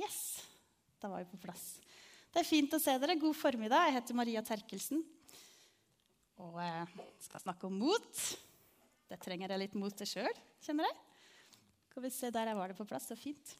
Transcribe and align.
Yes, 0.00 0.46
da 0.98 1.08
var 1.08 1.18
vi 1.18 1.30
på 1.30 1.38
plass. 1.42 1.76
Det 2.32 2.40
er 2.40 2.48
fint 2.48 2.72
å 2.72 2.80
se 2.80 2.94
dere. 3.02 3.18
God 3.20 3.36
formiddag. 3.36 3.88
Jeg 3.88 3.98
heter 3.98 4.16
Maria 4.16 4.42
Terkelsen. 4.46 5.02
Og 6.40 6.56
jeg 6.62 6.86
eh, 6.86 7.04
skal 7.26 7.42
snakke 7.42 7.68
om 7.68 7.76
mot. 7.82 8.24
Det 9.10 9.18
trenger 9.20 9.52
jeg 9.52 9.64
litt 9.66 9.76
mot 9.76 9.92
til 9.92 10.08
sjøl, 10.08 10.42
kjenner 10.64 10.88
jeg. 10.88 11.09
Skal 12.00 12.08
vi 12.08 12.16
se, 12.16 12.30
Der 12.30 12.54
var 12.54 12.68
det 12.68 12.74
på 12.78 12.84
plass. 12.88 13.06
Så 13.06 13.16
fint. 13.16 13.50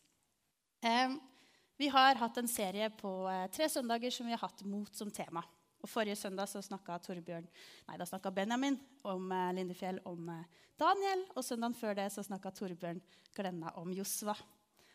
Vi 1.76 1.88
har 1.92 2.14
hatt 2.14 2.38
en 2.40 2.48
serie 2.48 2.86
på 2.90 3.10
eh, 3.28 3.50
tre 3.52 3.66
søndager 3.68 4.10
som 4.10 4.24
vi 4.24 4.32
har 4.32 4.40
hatt 4.40 4.62
mot 4.64 4.94
som 4.96 5.10
tema. 5.12 5.42
Og 5.84 5.90
Forrige 5.92 6.16
søndag 6.16 6.48
så 6.48 6.62
snakka 6.64 6.96
Torbjørn, 7.04 7.44
nei, 7.84 7.98
da 8.00 8.06
snakka 8.08 8.32
Benjamin 8.32 8.78
om 9.04 9.28
eh, 9.28 9.52
Lindefjell 9.58 10.00
om 10.08 10.32
eh, 10.32 10.64
Daniel. 10.80 11.26
Og 11.34 11.44
søndagen 11.44 11.76
før 11.76 11.98
det 12.00 12.08
så 12.14 12.24
snakka 12.24 12.54
Torbjørn 12.56 13.04
Glenna 13.36 13.74
om 13.76 13.92
Josva. 13.92 14.38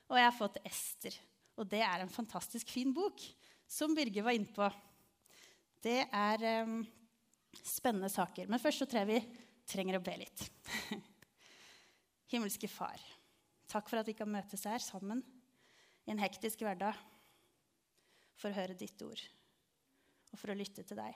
Og 0.09 0.17
jeg 0.17 0.25
har 0.25 0.37
fått 0.41 0.57
Ester. 0.65 1.21
Og 1.61 1.69
det 1.69 1.85
er 1.85 2.01
en 2.01 2.17
fantastisk 2.17 2.73
fin 2.73 2.97
bok, 2.97 3.21
som 3.69 3.93
Birger 3.93 4.25
var 4.25 4.39
innpå. 4.39 4.71
Det 5.85 5.99
er 6.09 6.49
um, 6.65 6.79
spennende 7.61 8.09
saker. 8.09 8.49
Men 8.49 8.57
først 8.57 8.81
så 8.81 8.89
tror 8.89 9.05
jeg 9.05 9.13
vi 9.13 9.43
trenger 9.69 10.01
å 10.01 10.07
be 10.09 10.23
litt. 10.25 10.49
Himmelske 12.33 12.67
Far, 12.67 12.97
takk 13.71 13.89
for 13.89 14.01
at 14.01 14.09
vi 14.09 14.15
kan 14.17 14.29
møtes 14.31 14.65
her 14.69 14.81
sammen 14.83 15.23
i 16.05 16.13
en 16.13 16.21
hektisk 16.21 16.61
hverdag 16.65 16.97
for 18.35 18.51
å 18.51 18.57
høre 18.57 18.77
ditt 18.77 19.01
ord 19.05 19.23
og 20.31 20.39
for 20.41 20.51
å 20.51 20.57
lytte 20.57 20.83
til 20.83 20.99
deg. 20.99 21.15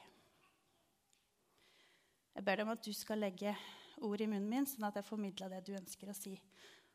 Jeg 2.36 2.46
ber 2.48 2.60
deg 2.60 2.68
om 2.68 2.74
at 2.74 2.86
du 2.86 2.94
skal 2.96 3.20
legge 3.20 3.54
ord 4.06 4.22
i 4.24 4.30
munnen 4.32 4.48
min, 4.48 4.68
sånn 4.70 4.88
at 4.88 5.00
jeg 5.00 5.10
formidler 5.10 5.52
det 5.52 5.66
du 5.68 5.74
ønsker 5.76 6.12
å 6.12 6.16
si. 6.16 6.38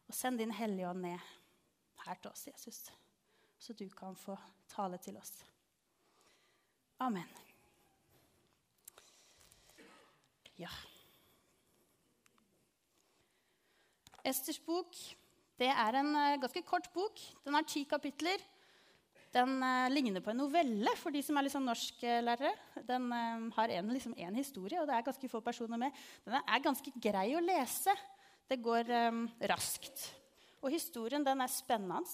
Og 0.08 0.16
send 0.16 0.40
din 0.40 0.54
Hellige 0.56 0.88
Ånd 0.88 1.04
ned 1.04 1.32
her 2.06 2.20
til 2.20 2.32
oss, 2.32 2.46
Jesus 2.48 2.86
så 3.64 3.72
du 3.72 3.88
kan 3.90 4.16
få 4.16 4.36
tale 4.68 4.98
til 4.98 5.16
oss. 5.16 5.44
Amen. 6.98 7.28
Ja. 10.58 10.68
Esters 14.24 14.60
bok 14.66 14.92
det 15.60 15.70
er 15.70 16.00
en 16.00 16.10
uh, 16.16 16.40
ganske 16.42 16.64
kort 16.66 16.90
bok. 16.94 17.20
Den 17.44 17.56
har 17.56 17.66
ti 17.68 17.84
kapitler. 17.88 18.42
Den 19.34 19.56
uh, 19.62 19.86
ligner 19.90 20.22
på 20.22 20.32
en 20.32 20.42
novelle 20.42 20.94
for 21.00 21.14
de 21.14 21.22
som 21.24 21.38
er 21.38 21.46
liksom 21.46 21.64
norsklærere. 21.66 22.52
Den 22.88 23.08
uh, 23.12 23.48
har 23.56 23.76
en, 23.78 23.94
liksom, 23.94 24.16
historie, 24.34 24.80
og 24.82 24.90
det 24.90 24.98
er 24.98 25.06
ganske 25.06 25.30
få 25.30 25.40
personer 25.44 25.80
med. 25.86 26.04
Den 26.26 26.38
er 26.40 26.66
ganske 26.66 26.94
grei 26.98 27.30
å 27.38 27.42
lese. 27.44 27.94
Det 28.50 28.60
går 28.62 28.90
um, 29.08 29.24
raskt. 29.50 30.10
Og 30.64 30.72
historien 30.72 31.24
den 31.24 31.40
er 31.40 31.52
spennende 31.52 32.04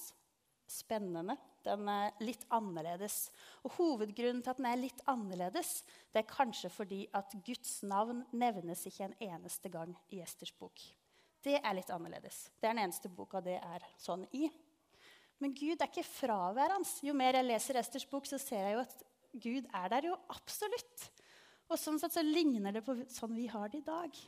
spennende. 0.71 1.37
Den 1.65 1.89
er 1.91 2.15
litt 2.25 2.47
annerledes. 2.55 3.29
Og 3.67 3.75
Hovedgrunnen 3.77 4.41
til 4.45 4.53
at 4.53 4.61
den 4.61 4.71
er 4.71 4.81
litt 4.81 5.03
annerledes, 5.11 5.81
det 6.13 6.23
er 6.23 6.31
kanskje 6.31 6.71
fordi 6.73 7.03
at 7.17 7.35
Guds 7.47 7.81
navn 7.87 8.25
nevnes 8.33 8.87
ikke 8.89 9.11
en 9.11 9.19
eneste 9.33 9.73
gang 9.73 9.95
i 10.15 10.23
Esters 10.25 10.55
bok. 10.57 10.81
Det 11.45 11.57
er 11.57 11.77
litt 11.77 11.91
annerledes. 11.93 12.49
Det 12.61 12.69
er 12.69 12.75
den 12.75 12.85
eneste 12.85 13.11
boka 13.13 13.41
det 13.45 13.57
er 13.61 13.85
sånn 14.01 14.27
i. 14.37 14.49
Men 15.41 15.55
Gud 15.57 15.81
er 15.81 15.89
ikke 15.89 16.05
fraværende. 16.05 16.89
Jo 17.07 17.15
mer 17.17 17.39
jeg 17.39 17.49
leser 17.49 17.81
Esters 17.81 18.05
bok, 18.09 18.29
så 18.29 18.39
ser 18.41 18.67
jeg 18.69 18.77
jo 18.77 18.83
at 18.85 18.99
Gud 19.41 19.71
er 19.73 19.93
der 19.93 20.11
jo 20.11 20.19
absolutt. 20.35 21.07
Og 21.71 21.79
sånn 21.81 22.01
sett 22.03 22.17
så 22.17 22.25
ligner 22.27 22.75
det 22.75 22.83
på 22.85 22.97
sånn 23.09 23.33
vi 23.37 23.47
har 23.49 23.71
det 23.73 23.81
i 23.81 23.87
dag. 23.87 24.21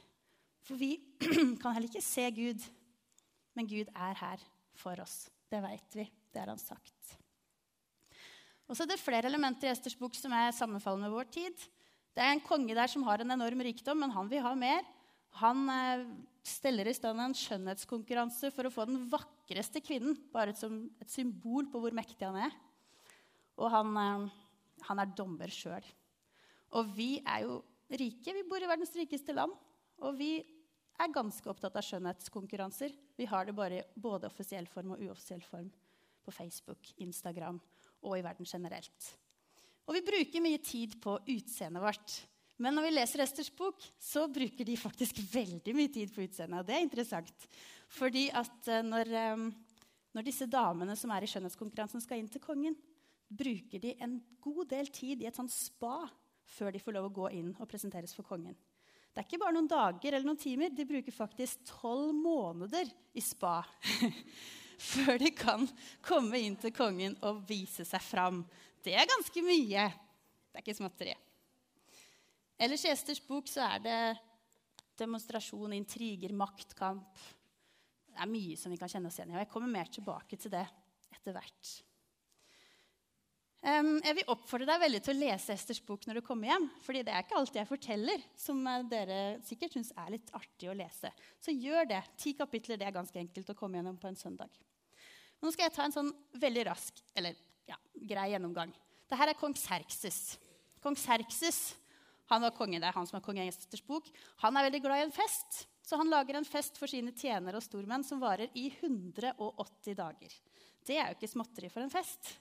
For 0.63 0.79
vi 0.79 0.95
kan 1.61 1.75
heller 1.75 1.91
ikke 1.91 2.05
se 2.05 2.25
Gud, 2.33 2.65
men 3.59 3.69
Gud 3.69 3.91
er 3.93 4.17
her 4.23 4.45
for 4.79 5.03
oss. 5.03 5.27
Det 5.51 5.61
veit 5.61 5.99
vi. 5.99 6.07
Det 6.33 6.41
har 6.41 6.49
han 6.49 6.61
sagt. 6.61 7.17
Og 8.71 8.77
så 8.79 8.87
er 8.87 8.95
det 8.95 9.03
flere 9.03 9.29
elementer 9.29 9.69
i 9.69 9.73
Esters 9.75 9.99
bok 10.01 10.15
som 10.17 10.33
er 10.33 10.55
sammenfallende 10.57 11.11
med 11.11 11.17
vår 11.19 11.29
tid. 11.35 11.65
Det 12.17 12.23
er 12.25 12.33
en 12.33 12.45
konge 12.45 12.77
der 12.77 12.89
som 12.89 13.05
har 13.05 13.21
en 13.21 13.35
enorm 13.35 13.61
rikdom, 13.67 14.01
men 14.01 14.15
han 14.15 14.31
vil 14.31 14.41
ha 14.47 14.55
mer. 14.57 14.87
Han 15.43 15.67
eh, 15.73 16.07
steller 16.43 16.89
i 16.91 16.95
stand 16.97 17.23
en 17.23 17.37
skjønnhetskonkurranse 17.37 18.51
for 18.55 18.67
å 18.67 18.73
få 18.75 18.87
den 18.89 19.05
vakreste 19.11 19.83
kvinnen. 19.85 20.17
Bare 20.35 20.55
som 20.59 20.85
et 21.03 21.11
symbol 21.13 21.69
på 21.71 21.83
hvor 21.83 21.95
mektig 21.95 22.27
han 22.27 22.41
er. 22.49 22.57
Og 23.59 23.71
han, 23.71 23.93
eh, 23.97 24.31
han 24.89 25.03
er 25.03 25.15
dommer 25.17 25.53
sjøl. 25.53 25.85
Og 26.79 26.91
vi 26.97 27.21
er 27.21 27.45
jo 27.47 27.61
rike. 27.93 28.35
Vi 28.35 28.49
bor 28.49 28.63
i 28.63 28.71
verdens 28.71 28.95
rikeste 28.97 29.35
land. 29.37 29.55
Og 30.03 30.17
vi 30.19 30.41
er 30.99 31.15
ganske 31.15 31.49
opptatt 31.51 31.77
av 31.77 31.87
skjønnhetskonkurranser. 31.87 32.95
Vi 33.17 33.29
har 33.29 33.47
det 33.47 33.55
bare 33.57 33.85
både 33.95 34.29
offisiell 34.29 34.67
form 34.71 34.95
og 34.95 35.03
uoffisiell 35.03 35.43
form 35.47 35.71
på 36.23 36.35
Facebook, 36.35 36.93
Instagram 37.03 37.61
og 38.03 38.19
i 38.19 38.25
verden 38.25 38.47
generelt. 38.47 39.13
Og 39.87 39.97
vi 39.97 40.05
bruker 40.07 40.45
mye 40.45 40.61
tid 40.63 40.99
på 41.03 41.17
utseendet 41.35 41.83
vårt. 41.83 42.19
Men 42.63 42.77
når 42.79 42.87
vi 42.87 42.95
leser 42.95 43.25
Esters 43.25 43.51
bok, 43.59 43.83
så 43.99 44.29
bruker 44.31 44.67
de 44.67 44.79
faktisk 44.79 45.19
veldig 45.39 45.75
mye 45.77 45.91
tid 45.93 46.13
på 46.15 46.23
utseendet. 46.27 46.63
Og 46.63 46.69
det 46.69 46.77
er 46.77 46.87
interessant. 46.87 47.47
Fordi 47.93 48.29
at 48.39 48.71
eh, 48.71 48.85
når, 48.87 49.13
eh, 49.19 49.47
når 50.15 50.27
disse 50.27 50.47
damene 50.51 50.97
som 50.99 51.13
er 51.15 51.27
i 51.27 51.31
skjønnhetskonkurransen, 51.31 52.05
skal 52.05 52.23
inn 52.23 52.31
til 52.31 52.45
kongen, 52.45 52.77
bruker 53.33 53.81
de 53.83 53.97
en 54.05 54.19
god 54.45 54.69
del 54.71 54.91
tid 54.93 55.23
i 55.23 55.29
et 55.31 55.39
sånt 55.39 55.53
spa 55.53 56.05
før 56.53 56.75
de 56.75 56.83
får 56.83 56.95
lov 56.99 57.09
å 57.09 57.17
gå 57.17 57.31
inn 57.39 57.51
og 57.57 57.69
presenteres 57.71 58.13
for 58.15 58.27
kongen. 58.29 58.55
Det 59.13 59.21
er 59.21 59.27
ikke 59.27 59.41
bare 59.41 59.57
noen 59.57 59.69
dager 59.69 60.15
eller 60.15 60.27
noen 60.27 60.41
timer. 60.41 60.73
De 60.73 60.87
bruker 60.89 61.15
faktisk 61.15 61.65
tolv 61.69 62.13
måneder 62.17 62.89
i 63.17 63.25
spa 63.25 63.59
før 64.93 65.19
de 65.21 65.33
kan 65.37 65.67
komme 66.05 66.41
inn 66.41 66.57
til 66.61 66.73
kongen 66.77 67.19
og 67.25 67.43
vise 67.49 67.85
seg 67.89 68.05
fram. 68.05 68.41
Det 68.85 68.95
er 68.97 69.09
ganske 69.09 69.45
mye. 69.45 69.91
Det 70.53 70.61
er 70.61 70.65
ikke 70.65 70.79
småtteri. 70.81 71.17
Ellers 72.61 72.85
i 72.87 72.93
Esters 72.93 73.23
bok 73.25 73.49
så 73.51 73.65
er 73.67 73.85
det 73.85 74.01
demonstrasjon, 75.01 75.73
intriger, 75.77 76.35
maktkamp. 76.37 77.23
Det 78.13 78.21
er 78.21 78.29
mye 78.29 78.59
som 78.61 78.73
vi 78.73 78.79
kan 78.81 78.91
kjenne 78.93 79.09
oss 79.09 79.17
igjen 79.19 79.33
i. 79.33 79.39
og 79.39 79.45
Jeg 79.45 79.53
kommer 79.55 79.73
mer 79.73 79.89
tilbake 79.93 80.37
til 80.37 80.53
det 80.53 80.67
etter 81.15 81.35
hvert. 81.37 81.73
Jeg 83.63 84.17
vil 84.19 84.31
oppfordre 84.33 84.67
deg 84.67 84.81
veldig 84.83 85.01
til 85.07 85.15
å 85.15 85.21
lese 85.21 85.55
Esters 85.55 85.79
bok 85.87 86.09
når 86.09 86.19
du 86.19 86.25
kommer 86.27 86.51
hjem. 86.51 86.65
fordi 86.83 87.05
det 87.07 87.13
er 87.15 87.23
ikke 87.23 87.39
alt 87.39 87.55
jeg 87.55 87.69
forteller, 87.69 88.25
som 88.35 88.59
eh, 88.67 88.87
dere 88.91 89.19
sikkert 89.47 89.77
syns 89.77 89.93
er 89.95 90.11
litt 90.17 90.33
artig 90.35 90.71
å 90.71 90.75
lese. 90.75 91.13
Så 91.39 91.55
gjør 91.55 91.87
det. 91.93 92.01
Ti 92.19 92.35
kapitler 92.35 92.81
det 92.81 92.89
er 92.89 92.97
ganske 92.97 93.21
enkelt 93.23 93.53
å 93.55 93.55
komme 93.55 93.79
gjennom 93.79 94.01
på 94.03 94.11
en 94.11 94.19
søndag. 94.19 94.51
Nå 95.43 95.53
skal 95.55 95.69
jeg 95.69 95.77
ta 95.77 95.87
en 95.87 95.95
sånn 95.95 96.11
veldig 96.43 96.65
rask 96.73 96.99
eller 97.15 97.39
ja, 97.71 97.79
grei 97.95 98.33
gjennomgang. 98.33 98.75
Dette 99.07 99.31
er 99.31 99.39
kong 99.39 99.55
Serkses. 99.59 100.21
Kong 100.83 100.99
Serkses 100.99 101.77
han 102.33 102.45
var 102.47 102.55
konge, 102.57 102.81
det 102.81 102.89
er 102.89 102.97
han 102.97 103.09
som 103.09 103.19
er 103.19 103.25
konge 103.25 103.45
Esters 103.47 103.85
bok. 103.85 104.09
Han 104.45 104.57
er 104.57 104.69
veldig 104.69 104.81
glad 104.85 105.03
i 105.03 105.07
en 105.07 105.15
fest, 105.15 105.67
så 105.85 105.99
han 106.01 106.11
lager 106.11 106.39
en 106.39 106.49
fest 106.49 106.79
for 106.81 106.91
sine 106.91 107.13
tjenere 107.17 107.59
og 107.59 107.65
stormenn 107.65 108.07
som 108.07 108.23
varer 108.23 108.53
i 108.59 108.69
180 108.73 109.99
dager. 109.99 110.39
Det 110.83 110.97
er 110.97 111.11
jo 111.11 111.19
ikke 111.19 111.31
småtteri 111.31 111.71
for 111.71 111.85
en 111.85 111.93
fest. 111.93 112.33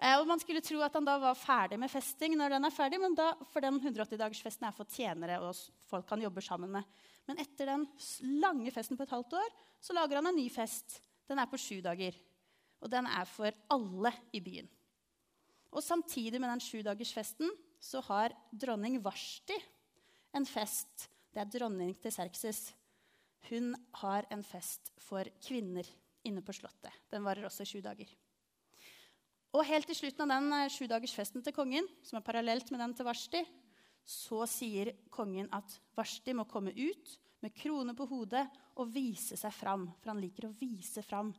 Eh, 0.00 0.16
og 0.16 0.26
Man 0.28 0.40
skulle 0.40 0.62
tro 0.64 0.80
at 0.84 0.96
han 0.96 1.06
da 1.06 1.18
var 1.20 1.38
ferdig 1.38 1.78
med 1.80 1.92
festing 1.92 2.34
når 2.38 2.56
den 2.56 2.66
er 2.66 2.74
ferdig, 2.74 3.00
men 3.02 3.14
da, 3.16 3.34
for 3.52 3.64
den 3.64 3.78
180-dagersfesten 3.80 4.66
er 4.68 4.76
for 4.76 4.88
tjenere 4.88 5.38
og 5.44 5.54
folk 5.90 6.10
han 6.14 6.24
jobber 6.24 6.44
sammen 6.44 6.72
med. 6.72 7.06
Men 7.28 7.40
etter 7.42 7.68
den 7.70 7.86
lange 8.42 8.72
festen 8.74 8.98
på 8.98 9.06
et 9.06 9.14
halvt 9.14 9.38
år 9.38 9.56
så 9.80 9.96
lager 9.96 10.20
han 10.20 10.32
en 10.32 10.40
ny 10.40 10.48
fest. 10.52 10.98
Den 11.28 11.38
er 11.38 11.48
på 11.50 11.60
sju 11.60 11.78
dager. 11.84 12.16
Og 12.80 12.88
den 12.90 13.06
er 13.06 13.28
for 13.28 13.52
alle 13.70 14.12
i 14.32 14.40
byen. 14.40 14.68
Og 15.70 15.84
samtidig 15.84 16.40
med 16.40 16.50
den 16.50 16.62
sjudagersfesten 16.64 17.52
så 17.80 18.02
har 18.10 18.34
dronning 18.52 19.00
Varsti 19.02 19.56
en 20.36 20.46
fest. 20.46 21.08
Det 21.32 21.42
er 21.42 21.50
dronning 21.50 21.94
til 21.98 22.12
Serkses. 22.14 22.70
Hun 23.48 23.72
har 24.02 24.28
en 24.30 24.42
fest 24.44 24.92
for 25.00 25.26
kvinner 25.42 25.86
inne 26.28 26.42
på 26.44 26.54
Slottet. 26.54 26.92
Den 27.10 27.24
varer 27.24 27.48
også 27.48 27.64
sju 27.66 27.80
dager. 27.84 28.10
Og 29.56 29.66
helt 29.66 29.88
til 29.90 29.98
slutten 29.98 30.28
av 30.28 30.36
den 30.36 30.52
eh, 30.54 30.68
sjudagersfesten 30.70 31.42
til 31.42 31.54
kongen, 31.56 31.88
som 32.06 32.20
er 32.20 32.26
parallelt 32.26 32.68
med 32.70 32.82
den 32.84 32.94
til 32.94 33.08
Varsti, 33.08 33.40
så 34.06 34.44
sier 34.48 34.92
kongen 35.10 35.48
at 35.54 35.74
Varsti 35.96 36.34
må 36.36 36.46
komme 36.50 36.74
ut 36.76 37.16
med 37.42 37.54
krone 37.56 37.96
på 37.96 38.06
hodet 38.10 38.44
og 38.78 38.92
vise 38.94 39.38
seg 39.40 39.54
fram. 39.54 39.88
For 39.98 40.12
han 40.12 40.22
liker 40.22 40.46
å 40.46 40.54
vise 40.60 41.02
fram 41.02 41.32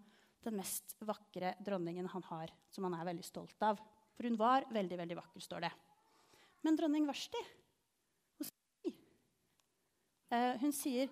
den 0.43 0.57
mest 0.57 0.97
vakre 1.05 1.53
dronningen 1.63 2.09
han 2.11 2.25
har, 2.31 2.51
som 2.73 2.87
han 2.87 2.97
er 2.97 3.07
veldig 3.13 3.25
stolt 3.25 3.63
av. 3.63 3.79
For 4.17 4.27
hun 4.27 4.39
var 4.39 4.67
veldig, 4.73 4.97
veldig 5.05 5.17
vakker, 5.21 5.45
står 5.45 5.67
det. 5.67 5.71
Men 6.61 6.77
dronning 6.77 7.07
Varsti 7.09 7.41
eh, 10.29 10.53
Hun 10.61 10.73
sier 10.75 11.09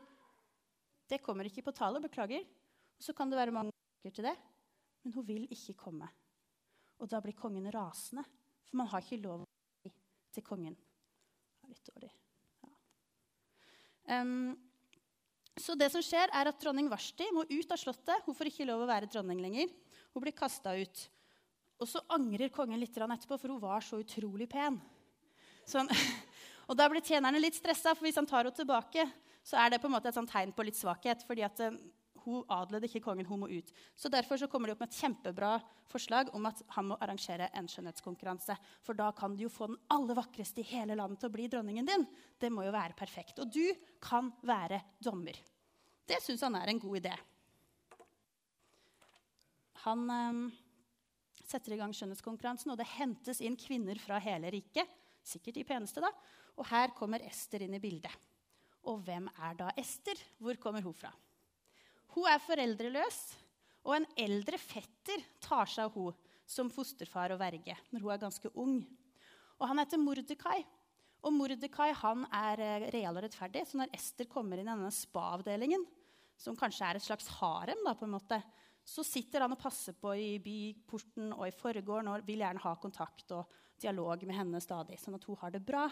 det 1.10 1.24
kommer 1.25 1.48
ikke 1.50 1.63
på 1.66 1.74
tale, 1.74 2.01
beklager. 2.04 2.44
Og 3.00 3.01
så 3.01 3.16
kan 3.18 3.31
det 3.31 3.40
være 3.40 3.54
mange 3.56 3.74
til 4.13 4.28
det, 4.28 4.36
men 5.01 5.16
hun 5.16 5.25
vil 5.25 5.48
ikke 5.50 5.74
komme. 5.80 6.06
Og 7.01 7.10
da 7.10 7.22
blir 7.24 7.34
kongen 7.34 7.66
rasende, 7.74 8.22
for 8.69 8.78
man 8.78 8.90
har 8.92 9.01
ikke 9.01 9.24
lov 9.24 9.48
til 10.36 10.46
kongen. 10.46 10.75
Det 10.75 11.66
er 11.66 11.74
litt 11.74 11.90
dårlig. 11.90 12.12
Ja. 12.62 12.74
Um, 14.19 14.51
så 15.60 15.75
det 15.75 15.90
som 15.92 16.04
skjer 16.06 16.31
er 16.36 16.51
at 16.51 16.60
Dronning 16.62 16.88
Varsti 16.92 17.25
må 17.36 17.48
ut 17.50 17.74
av 17.74 17.80
slottet. 17.81 18.22
Hun 18.28 18.38
får 18.38 18.51
ikke 18.51 18.68
lov 18.69 18.86
å 18.86 18.92
være 18.92 19.10
dronning 19.12 19.42
lenger. 19.44 19.74
Hun 20.13 20.24
blir 20.24 20.38
kasta 20.38 20.75
ut. 20.78 21.01
Og 21.80 21.90
så 21.90 22.04
angrer 22.16 22.54
kongen 22.54 22.80
litt 22.80 22.96
etterpå, 22.96 23.36
for 23.40 23.51
hun 23.51 23.63
var 23.63 23.84
så 23.84 24.00
utrolig 24.00 24.48
pen. 24.51 24.78
Sånn. 25.69 25.89
Og 26.69 26.77
da 26.77 26.89
blir 26.89 27.06
tjenerne 27.06 27.42
litt 27.42 27.57
stressa, 27.57 27.95
for 27.95 28.06
hvis 28.06 28.18
han 28.19 28.27
tar 28.30 28.44
henne 28.44 28.56
tilbake, 28.56 29.06
så 29.45 29.57
er 29.62 29.74
det 29.74 29.80
på 29.81 29.89
en 29.89 29.95
måte 29.95 30.12
et 30.12 30.18
sånt 30.18 30.30
tegn 30.30 30.51
på 30.54 30.66
litt 30.66 30.77
svakhet. 30.77 31.24
fordi 31.25 31.45
at 31.45 31.62
uh, 31.66 31.77
hun 32.25 32.44
adlede 32.51 32.89
ikke 32.89 33.01
kongen, 33.06 33.25
hun 33.25 33.42
må 33.42 33.50
ut. 33.50 33.71
Så 33.95 34.10
Derfor 34.12 34.38
så 34.38 34.50
kommer 34.51 34.69
de 34.69 34.75
opp 34.75 34.83
med 34.83 34.92
et 34.92 35.00
kjempebra 35.00 35.54
forslag 35.89 36.30
om 36.36 36.45
at 36.50 36.62
han 36.75 36.89
må 36.92 36.98
arrangere 37.01 37.50
en 37.57 37.69
skjønnhetskonkurranse. 37.71 38.57
For 38.86 38.98
da 38.98 39.10
kan 39.18 39.38
du 39.38 39.45
jo 39.45 39.54
få 39.54 39.69
den 39.71 39.80
aller 39.94 40.18
vakreste 40.19 40.62
i 40.62 40.69
hele 40.74 40.98
landet 41.00 41.21
til 41.21 41.31
å 41.31 41.36
bli 41.38 41.48
dronningen 41.50 41.89
din. 41.89 42.06
Det 42.38 42.51
må 42.54 42.68
jo 42.68 42.75
være 42.75 42.98
perfekt. 43.00 43.39
Og 43.42 43.50
du 43.50 43.65
kan 44.04 44.33
være 44.45 44.81
dommer. 45.01 45.39
Det 46.10 46.22
syns 46.25 46.45
han 46.45 46.57
er 46.60 46.69
en 46.69 46.81
god 46.81 47.01
idé. 47.01 47.15
Han 49.86 50.06
um, 50.12 50.48
setter 51.48 51.74
i 51.74 51.80
gang 51.80 51.94
skjønnhetskonkurransen, 51.95 52.74
og 52.74 52.80
det 52.80 52.89
hentes 52.98 53.39
inn 53.45 53.56
kvinner 53.60 54.00
fra 54.01 54.19
hele 54.22 54.51
riket. 54.54 54.99
Sikkert 55.25 55.60
de 55.60 55.66
peneste, 55.68 56.04
da. 56.04 56.12
Og 56.60 56.68
her 56.69 56.94
kommer 56.98 57.24
Ester 57.27 57.63
inn 57.66 57.75
i 57.77 57.81
bildet. 57.83 58.13
Og 58.88 59.01
hvem 59.06 59.27
er 59.36 59.57
da 59.60 59.69
Ester? 59.77 60.19
Hvor 60.39 60.57
kommer 60.62 60.83
hun 60.86 60.95
fra? 60.95 61.12
Hun 62.16 62.25
er 62.30 62.42
foreldreløs, 62.42 63.19
og 63.86 63.95
en 63.95 64.07
eldre 64.19 64.57
fetter 64.60 65.21
tar 65.44 65.69
seg 65.69 65.88
av 65.88 65.95
hun 65.95 66.18
som 66.50 66.71
fosterfar 66.74 67.36
og 67.36 67.39
verge 67.42 67.75
når 67.94 68.04
hun 68.04 68.13
er 68.13 68.21
ganske 68.21 68.51
ung. 68.57 68.80
Og 69.60 69.68
Han 69.68 69.81
heter 69.81 70.01
Mordekai. 70.01 70.63
Og 71.19 71.36
Mordekai 71.36 71.89
er 71.92 72.62
eh, 72.63 72.88
real 72.95 73.18
og 73.18 73.25
rettferdig. 73.25 73.65
Så 73.68 73.77
når 73.77 73.92
Ester 73.95 74.27
kommer 74.31 74.57
inn 74.57 74.68
i 74.68 74.72
denne 74.72 74.92
spa-avdelingen, 74.94 75.83
som 76.39 76.56
kanskje 76.56 76.88
er 76.88 77.00
et 77.00 77.04
slags 77.04 77.27
harem, 77.39 77.81
da, 77.83 77.94
på 77.94 78.07
en 78.07 78.15
måte, 78.15 78.39
så 78.88 79.04
sitter 79.04 79.44
han 79.44 79.54
og 79.54 79.60
passer 79.60 79.98
på 80.00 80.13
i 80.15 80.30
byporten 80.42 81.33
og 81.36 81.44
i 81.50 81.54
forgården 81.56 82.07
og 82.10 82.24
vil 82.25 82.42
gjerne 82.42 82.63
ha 82.63 82.72
kontakt 82.80 83.36
og 83.36 83.51
dialog 83.81 84.23
med 84.27 84.37
henne 84.37 84.61
stadig, 84.63 84.99
sånn 85.01 85.17
at 85.17 85.25
hun 85.27 85.37
har 85.41 85.53
det 85.53 85.63
bra. 85.65 85.87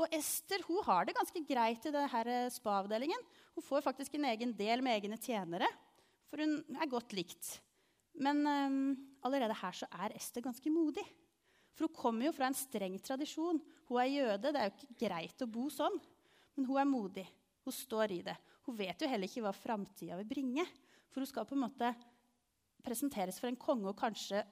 Og 0.00 0.14
Ester 0.16 0.62
hun 0.66 0.80
har 0.86 1.06
det 1.06 1.16
ganske 1.16 1.42
greit 1.46 1.84
i 1.86 1.92
denne 1.92 2.36
spa-avdelingen. 2.54 3.26
Hun 3.56 3.66
får 3.66 3.84
faktisk 3.84 4.16
en 4.16 4.30
egen 4.30 4.54
del 4.56 4.84
med 4.84 4.96
egne 4.96 5.18
tjenere, 5.20 5.68
for 6.30 6.40
hun 6.40 6.62
er 6.80 6.90
godt 6.90 7.12
likt. 7.16 7.58
Men 8.20 8.40
um, 8.44 8.78
allerede 9.24 9.56
her 9.56 9.76
så 9.76 9.88
er 10.04 10.16
Ester 10.16 10.44
ganske 10.44 10.72
modig. 10.72 11.04
For 11.72 11.88
hun 11.88 11.96
kommer 11.96 12.28
jo 12.28 12.34
fra 12.36 12.48
en 12.48 12.56
streng 12.56 12.98
tradisjon. 13.04 13.60
Hun 13.88 14.00
er 14.00 14.10
jøde, 14.12 14.52
det 14.52 14.60
er 14.60 14.68
jo 14.68 14.74
ikke 14.76 14.98
greit 15.06 15.44
å 15.44 15.48
bo 15.48 15.68
sånn. 15.72 15.96
Men 16.56 16.68
hun 16.68 16.80
er 16.80 16.88
modig. 16.88 17.26
Hun 17.64 17.76
står 17.76 18.16
i 18.16 18.22
det. 18.26 18.36
Hun 18.66 18.76
vet 18.78 19.00
jo 19.00 19.08
heller 19.08 19.28
ikke 19.28 19.44
hva 19.44 19.54
framtida 19.56 20.18
vil 20.20 20.28
bringe. 20.28 20.66
For 21.12 21.22
hun 21.22 21.30
skal 21.30 21.46
på 21.48 21.56
en 21.56 21.64
måte 21.64 21.92
presenteres 22.84 23.38
for 23.40 23.48
en 23.48 23.60
konge, 23.60 23.88
og 23.88 23.98
kanskje 23.98 24.42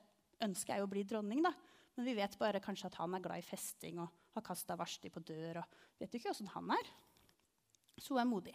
ønsket 0.45 0.75
er 0.75 0.83
jo 0.83 0.89
å 0.89 0.93
bli 0.93 1.05
dronning. 1.05 1.43
da. 1.45 1.53
Men 2.01 2.07
vi 2.07 2.15
vet 2.17 2.39
bare 2.41 2.63
kanskje 2.65 2.89
at 2.89 2.95
han 2.97 3.13
er 3.13 3.21
glad 3.21 3.43
i 3.43 3.45
festing 3.45 3.99
og 4.01 4.09
har 4.33 4.45
kasta 4.47 4.73
varsti 4.81 5.11
på 5.13 5.21
dør. 5.21 5.59
og 5.61 5.99
Vet 6.01 6.15
ikke 6.17 6.31
hvordan 6.31 6.49
han 6.55 6.71
er. 6.73 6.87
Så 8.01 8.15
hun 8.15 8.21
er 8.23 8.29
modig. 8.31 8.55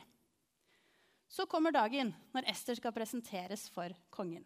Så 1.30 1.46
kommer 1.46 1.70
dagen 1.76 2.10
når 2.34 2.48
Ester 2.50 2.74
skal 2.80 2.96
presenteres 2.96 3.68
for 3.70 3.94
kongen. 4.10 4.42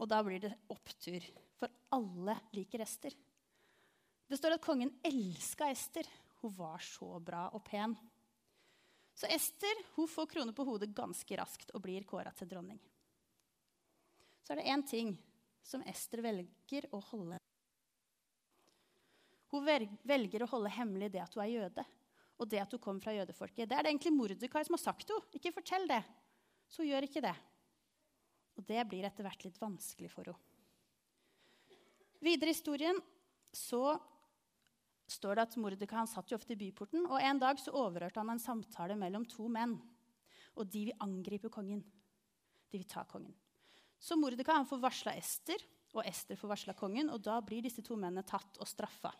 Og 0.00 0.08
da 0.08 0.22
blir 0.24 0.40
det 0.40 0.54
opptur, 0.72 1.26
for 1.60 1.68
alle 1.92 2.38
liker 2.56 2.80
Ester. 2.86 3.12
Det 4.32 4.38
står 4.40 4.56
at 4.56 4.64
kongen 4.64 4.94
elska 5.04 5.68
Ester. 5.68 6.08
Hun 6.40 6.56
var 6.56 6.80
så 6.80 7.18
bra 7.20 7.50
og 7.52 7.60
pen. 7.68 7.98
Så 9.12 9.28
Ester 9.28 9.84
hun 9.98 10.08
får 10.08 10.30
krone 10.32 10.56
på 10.56 10.64
hodet 10.70 10.88
ganske 10.96 11.36
raskt 11.36 11.76
og 11.76 11.84
blir 11.84 12.08
kåra 12.08 12.32
til 12.32 12.48
dronning. 12.48 12.80
Så 14.40 14.56
er 14.56 14.62
det 14.62 14.72
én 14.72 14.88
ting 14.88 15.12
som 15.60 15.84
Ester 15.84 16.24
velger 16.24 16.88
å 16.96 17.04
holde 17.12 17.36
hun 19.50 19.66
velger 20.06 20.44
å 20.44 20.50
holde 20.50 20.72
hemmelig 20.72 21.10
det 21.14 21.22
at 21.24 21.34
hun 21.34 21.42
er 21.44 21.54
jøde, 21.54 21.84
og 22.40 22.48
det 22.48 22.60
at 22.62 22.74
hun 22.74 22.82
kommer 22.82 23.04
fra 23.04 23.14
jødefolket. 23.14 23.68
Det 23.68 23.76
er 23.76 23.84
det 23.84 23.92
egentlig 23.92 24.12
Mordekai 24.14 24.62
som 24.66 24.76
har 24.76 24.82
sagt 24.82 25.06
til 25.08 25.18
henne. 25.18 25.36
Ikke 25.36 25.54
fortell 25.54 25.88
det. 25.90 26.00
Så 26.70 26.84
hun 26.84 26.90
gjør 26.92 27.06
ikke 27.08 27.24
det. 27.24 27.34
Og 28.56 28.64
det 28.68 28.84
blir 28.88 29.06
etter 29.08 29.26
hvert 29.26 29.44
litt 29.44 29.58
vanskelig 29.60 30.10
for 30.12 30.30
henne. 30.30 30.46
Videre 32.20 32.52
i 32.52 32.54
historien 32.54 32.98
så 33.56 33.96
står 35.10 35.38
det 35.38 35.44
at 35.48 35.56
Mordekai 35.58 36.04
satt 36.08 36.30
jo 36.30 36.38
ofte 36.38 36.54
i 36.54 36.60
byporten. 36.60 37.06
og 37.08 37.18
En 37.18 37.40
dag 37.40 37.58
så 37.58 37.74
overhørte 37.74 38.20
han 38.20 38.30
en 38.34 38.42
samtale 38.42 38.96
mellom 39.00 39.24
to 39.28 39.48
menn. 39.50 39.74
Og 40.54 40.68
de 40.68 40.86
vil 40.90 41.02
angripe 41.02 41.50
kongen. 41.52 41.82
De 42.70 42.78
vil 42.78 42.88
ta 42.88 43.04
kongen. 43.08 43.34
Så 44.00 44.16
Mordekai 44.16 44.62
får 44.68 44.80
varsla 44.80 45.16
Ester, 45.18 45.60
og 45.96 46.06
Ester 46.06 46.38
får 46.38 46.52
varsla 46.54 46.76
kongen. 46.78 47.10
Og 47.10 47.20
da 47.24 47.40
blir 47.44 47.64
disse 47.64 47.82
to 47.84 47.98
mennene 47.98 48.24
tatt 48.26 48.60
og 48.60 48.68
straffa. 48.68 49.12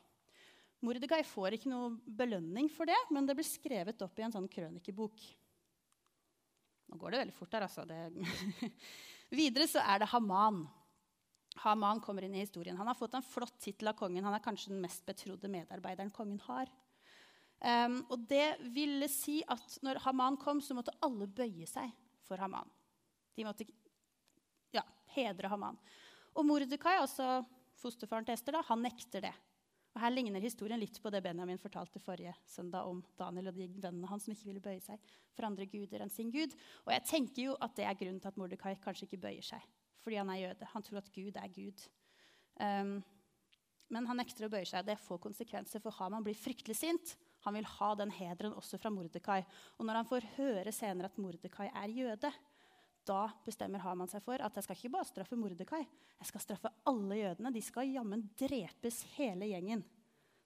Mordekai 0.80 1.20
får 1.28 1.58
ikke 1.58 1.70
noe 1.70 1.92
belønning 2.04 2.70
for 2.72 2.88
det, 2.88 2.96
men 3.12 3.26
det 3.28 3.36
blir 3.36 3.46
skrevet 3.46 4.00
opp 4.04 4.18
i 4.18 4.24
en 4.24 4.32
sånn 4.32 4.48
krønikebok. 4.48 5.22
Nå 6.90 6.98
går 6.98 7.12
det 7.12 7.22
veldig 7.24 7.36
fort 7.36 7.56
her, 7.56 7.66
altså. 7.66 7.84
Videre 9.40 9.66
så 9.70 9.82
er 9.84 10.00
det 10.00 10.08
Haman. 10.10 10.64
Haman 11.60 12.00
kommer 12.02 12.24
inn 12.24 12.34
i 12.34 12.44
historien. 12.44 12.78
Han 12.80 12.88
har 12.88 12.98
fått 12.98 13.14
en 13.18 13.26
flott 13.26 13.58
tittel 13.60 13.92
av 13.92 13.98
kongen. 13.98 14.24
Han 14.24 14.34
er 14.34 14.42
kanskje 14.42 14.72
den 14.72 14.80
mest 14.82 15.04
betrodde 15.06 15.50
medarbeideren 15.52 16.12
kongen 16.14 16.40
har. 16.46 16.70
Um, 17.60 18.00
og 18.08 18.24
det 18.30 18.56
ville 18.72 19.06
si 19.12 19.40
at 19.52 19.76
når 19.84 20.00
Haman 20.06 20.38
kom, 20.40 20.62
så 20.64 20.74
måtte 20.74 20.96
alle 21.04 21.28
bøye 21.28 21.68
seg 21.68 21.92
for 22.24 22.40
Haman. 22.40 22.70
De 23.36 23.44
måtte 23.44 23.68
ja, 24.72 24.86
hedre 25.12 25.50
Haman. 25.52 25.76
Og 26.38 26.46
Mordekai, 26.48 26.96
altså 27.02 27.42
fosterfaren 27.80 28.24
til 28.24 28.38
Ester, 28.38 28.56
da, 28.56 28.64
han 28.70 28.82
nekter 28.84 29.28
det. 29.28 29.34
Og 29.90 30.02
Her 30.04 30.12
ligner 30.14 30.42
historien 30.42 30.78
litt 30.78 31.00
på 31.02 31.10
det 31.10 31.22
Benjamin 31.24 31.58
fortalte 31.58 32.02
forrige 32.02 32.34
søndag 32.46 32.86
om 32.86 33.00
Daniel 33.18 33.50
og 33.50 33.56
de 33.58 33.66
vennene 33.74 34.10
hans 34.10 34.26
som 34.26 34.34
ikke 34.34 34.46
ville 34.46 34.62
bøye 34.62 34.82
seg 34.84 35.00
for 35.34 35.48
andre 35.48 35.66
guder 35.70 36.04
enn 36.04 36.12
sin 36.12 36.30
gud. 36.30 36.54
Og 36.86 36.92
jeg 36.94 37.06
tenker 37.08 37.48
jo 37.48 37.56
at 37.58 37.74
det 37.78 37.88
er 37.88 37.98
grunnen 37.98 38.20
til 38.22 38.30
at 38.30 38.38
Mordekai 38.38 38.76
kanskje 38.84 39.08
ikke 39.08 39.24
bøyer 39.26 39.46
seg. 39.46 39.64
Fordi 40.00 40.20
han 40.20 40.30
er 40.32 40.44
jøde. 40.44 40.68
Han 40.72 40.86
tror 40.86 41.00
at 41.02 41.10
Gud 41.12 41.40
er 41.40 41.50
Gud. 41.52 41.82
Um, 42.60 43.00
men 43.90 44.06
han 44.06 44.20
nekter 44.22 44.46
å 44.46 44.52
bøye 44.52 44.68
seg. 44.68 44.86
Det 44.86 44.96
får 45.02 45.18
konsekvenser, 45.24 45.82
for 45.82 45.96
Haman 45.98 46.24
blir 46.24 46.38
fryktelig 46.38 46.78
sint. 46.78 47.16
Han 47.44 47.56
vil 47.58 47.66
ha 47.66 47.90
den 47.98 48.12
hederen 48.14 48.54
også 48.54 48.78
fra 48.78 48.92
Mordekai. 48.94 49.40
Og 49.78 49.88
når 49.88 50.00
han 50.00 50.08
får 50.08 50.28
høre 50.36 50.74
senere 50.74 51.10
at 51.10 51.18
Mordekai 51.18 51.66
er 51.72 51.96
jøde, 51.96 52.30
da 53.08 53.30
bestemmer 53.46 53.82
Haman 53.84 54.10
seg 54.10 54.22
for 54.24 54.42
at 54.42 54.56
jeg 54.56 54.66
skal 54.66 54.78
ikke 54.78 54.92
bare 54.94 55.08
straffe 55.08 55.38
Mordekai. 55.38 55.82
Jeg 56.20 56.28
skal 56.28 56.44
straffe 56.44 56.72
alle 56.88 57.18
jødene. 57.18 57.52
De 57.54 57.62
skal 57.64 57.92
jammen 57.94 58.26
drepes, 58.38 59.02
hele 59.16 59.48
gjengen. 59.50 59.84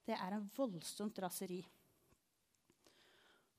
Det 0.05 0.17
er 0.17 0.37
en 0.37 0.47
voldsomt 0.57 1.19
raseri. 1.25 1.63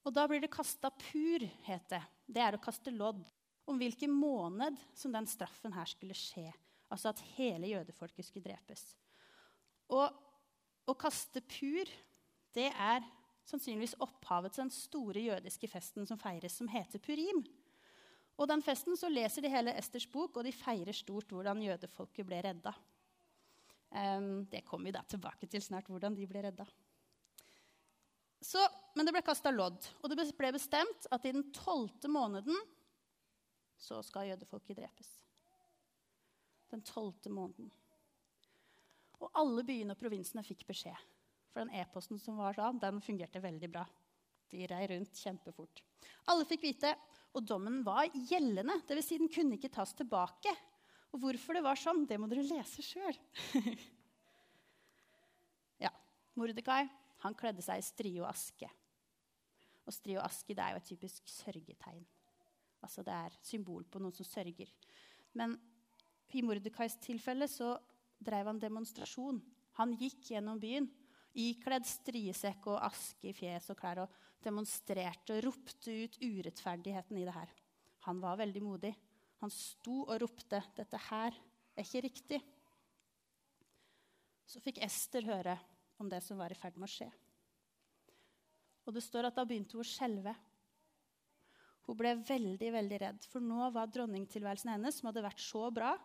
Og 0.05 0.13
da 0.13 0.27
blir 0.29 0.43
det 0.43 0.53
kasta 0.53 0.91
pur, 0.93 1.47
het 1.65 1.89
det. 1.89 2.01
Det 2.29 2.41
er 2.41 2.57
å 2.57 2.61
kaste 2.61 2.93
lodd 2.93 3.23
om 3.65 3.79
hvilken 3.81 4.13
måned 4.13 4.77
som 4.93 5.13
den 5.13 5.27
straffen 5.29 5.73
her 5.73 5.89
skulle 5.89 6.17
skje. 6.17 6.51
Altså 6.93 7.09
at 7.09 7.23
hele 7.35 7.71
jødefolket 7.71 8.27
skulle 8.27 8.45
drepes. 8.45 8.83
Og 9.89 10.13
å 10.85 10.93
kaste 10.97 11.41
pur, 11.49 11.89
det 12.53 12.69
er 12.69 13.05
sannsynligvis 13.49 13.97
opphavet 14.01 14.53
til 14.53 14.65
den 14.65 14.73
store 14.73 15.21
jødiske 15.21 15.69
festen 15.69 16.05
som 16.09 16.21
feires, 16.21 16.55
som 16.57 16.69
heter 16.69 17.01
purim. 17.01 17.41
Og 18.35 18.49
den 18.51 18.63
festen 18.63 18.97
så 18.99 19.07
leser 19.11 19.45
de 19.45 19.51
hele 19.51 19.73
Esters 19.79 20.07
bok, 20.11 20.37
og 20.37 20.43
de 20.47 20.51
feirer 20.55 20.95
stort 20.95 21.31
hvordan 21.31 21.61
jødefolket 21.63 22.27
ble 22.27 22.41
redda. 22.43 22.73
Um, 23.95 24.43
det 24.51 24.65
kommer 24.67 24.89
vi 24.89 24.95
da 24.97 25.05
tilbake 25.07 25.47
til 25.47 25.63
snart, 25.63 25.87
hvordan 25.87 26.17
de 26.17 26.27
ble 26.27 26.41
redda. 26.43 26.65
Så, 28.43 28.61
men 28.93 29.07
det 29.07 29.13
ble 29.15 29.23
kasta 29.25 29.53
lodd, 29.53 29.87
og 30.03 30.11
det 30.11 30.27
ble 30.37 30.51
bestemt 30.53 31.07
at 31.15 31.23
i 31.25 31.31
den 31.33 31.47
tolvte 31.55 32.11
måneden 32.11 32.59
så 33.79 34.01
skal 34.05 34.27
jødefolket 34.29 34.77
drepes. 34.77 35.09
Den 36.71 36.83
tolvte 36.85 37.31
måneden. 37.31 37.71
Og 39.23 39.31
alle 39.39 39.63
byene 39.65 39.95
og 39.95 39.99
provinsene 39.99 40.43
fikk 40.45 40.65
beskjed. 40.67 40.97
For 41.53 41.63
den 41.63 41.73
e-posten 41.79 42.19
som 42.19 42.37
var 42.41 42.57
da, 42.57 42.71
den 42.75 42.99
fungerte 43.03 43.39
veldig 43.41 43.69
bra. 43.71 43.85
De 44.51 44.67
rei 44.67 44.83
rundt 44.91 45.15
kjempefort. 45.23 45.81
Alle 46.31 46.45
fikk 46.49 46.65
vite 46.67 46.91
og 47.35 47.43
dommen 47.43 47.81
var 47.85 48.07
gjeldende, 48.13 48.79
dvs. 48.87 49.09
Si 49.09 49.19
den 49.19 49.31
kunne 49.31 49.57
ikke 49.57 49.73
tas 49.73 49.93
tilbake. 49.97 50.53
Og 51.13 51.21
hvorfor 51.21 51.57
det 51.57 51.63
var 51.65 51.79
sånn, 51.79 52.05
det 52.07 52.17
må 52.19 52.29
dere 52.31 52.45
lese 52.47 52.83
sjøl. 52.83 53.17
ja, 55.85 55.91
Mordekai 56.39 56.85
han 57.23 57.37
kledde 57.37 57.63
seg 57.65 57.81
i 57.81 57.85
strie 57.85 58.23
og 58.23 58.29
aske. 58.29 58.69
Og 59.85 59.93
strie 59.93 60.19
og 60.19 60.25
aske 60.25 60.55
det 60.55 60.63
er 60.63 60.75
jo 60.75 60.81
et 60.81 60.89
typisk 60.89 61.29
sørgetegn. 61.29 62.03
Altså 62.85 63.03
det 63.05 63.15
er 63.15 63.39
symbol 63.45 63.85
på 63.89 64.01
noen 64.01 64.15
som 64.15 64.27
sørger. 64.27 64.71
Men 65.35 65.55
i 66.35 66.41
Mordekais 66.43 66.97
tilfelle 67.03 67.47
så 67.51 67.75
drev 68.19 68.49
han 68.49 68.59
demonstrasjon. 68.59 69.39
Han 69.79 69.95
gikk 69.99 70.31
gjennom 70.33 70.59
byen 70.59 70.87
ikledd 71.35 71.85
striesekk 71.87 72.69
og 72.71 72.81
aske 72.87 73.29
i 73.29 73.35
fjes 73.35 73.69
og 73.71 73.79
klær 73.79 74.05
og 74.05 74.19
demonstrerte 74.43 75.37
og 75.37 75.45
ropte 75.47 75.93
ut 76.05 76.17
urettferdigheten 76.21 77.19
i 77.19 77.25
det 77.27 77.35
her. 77.35 77.51
Han 78.07 78.21
var 78.21 78.39
veldig 78.41 78.63
modig. 78.63 78.93
Han 79.41 79.51
sto 79.51 80.03
og 80.05 80.19
ropte 80.21 80.61
'Dette 80.75 80.97
her 81.09 81.33
er 81.75 81.83
ikke 81.83 82.03
riktig'. 82.07 82.43
Så 84.45 84.61
fikk 84.61 84.81
Ester 84.85 85.25
høre 85.25 85.57
om 85.99 86.09
det 86.09 86.21
som 86.23 86.37
var 86.37 86.51
i 86.51 86.59
ferd 86.59 86.77
med 86.77 86.87
å 86.87 86.91
skje. 86.91 87.09
Og 88.85 88.93
det 88.93 89.03
står 89.03 89.25
at 89.29 89.35
da 89.35 89.45
begynte 89.45 89.73
hun 89.73 89.81
å 89.81 89.89
skjelve. 89.89 90.35
Hun 91.85 91.97
ble 91.97 92.15
veldig 92.17 92.71
veldig 92.73 92.99
redd, 93.01 93.25
for 93.29 93.41
nå 93.41 93.69
var 93.73 93.89
dronningtilværelsen 93.93 94.71
hennes, 94.73 94.97
som 94.99 95.09
hadde 95.09 95.25
vært 95.25 95.41
så 95.41 95.69
bra 95.73 95.95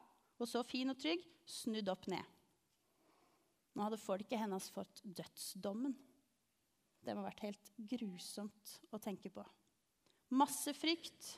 og 0.40 0.48
så 0.48 0.62
fin 0.64 0.88
og 0.92 0.98
trygg, 1.00 1.24
snudd 1.44 1.88
opp 1.92 2.06
ned. 2.08 2.24
Nå 3.76 3.84
hadde 3.84 4.00
folket 4.00 4.40
hennes 4.40 4.68
fått 4.72 5.02
dødsdommen. 5.04 5.94
Det 7.00 7.14
må 7.14 7.22
ha 7.22 7.30
vært 7.30 7.46
helt 7.48 7.70
grusomt 7.90 8.74
å 8.92 9.00
tenke 9.02 9.32
på. 9.32 9.44
Masse 10.36 10.74
frykt. 10.76 11.32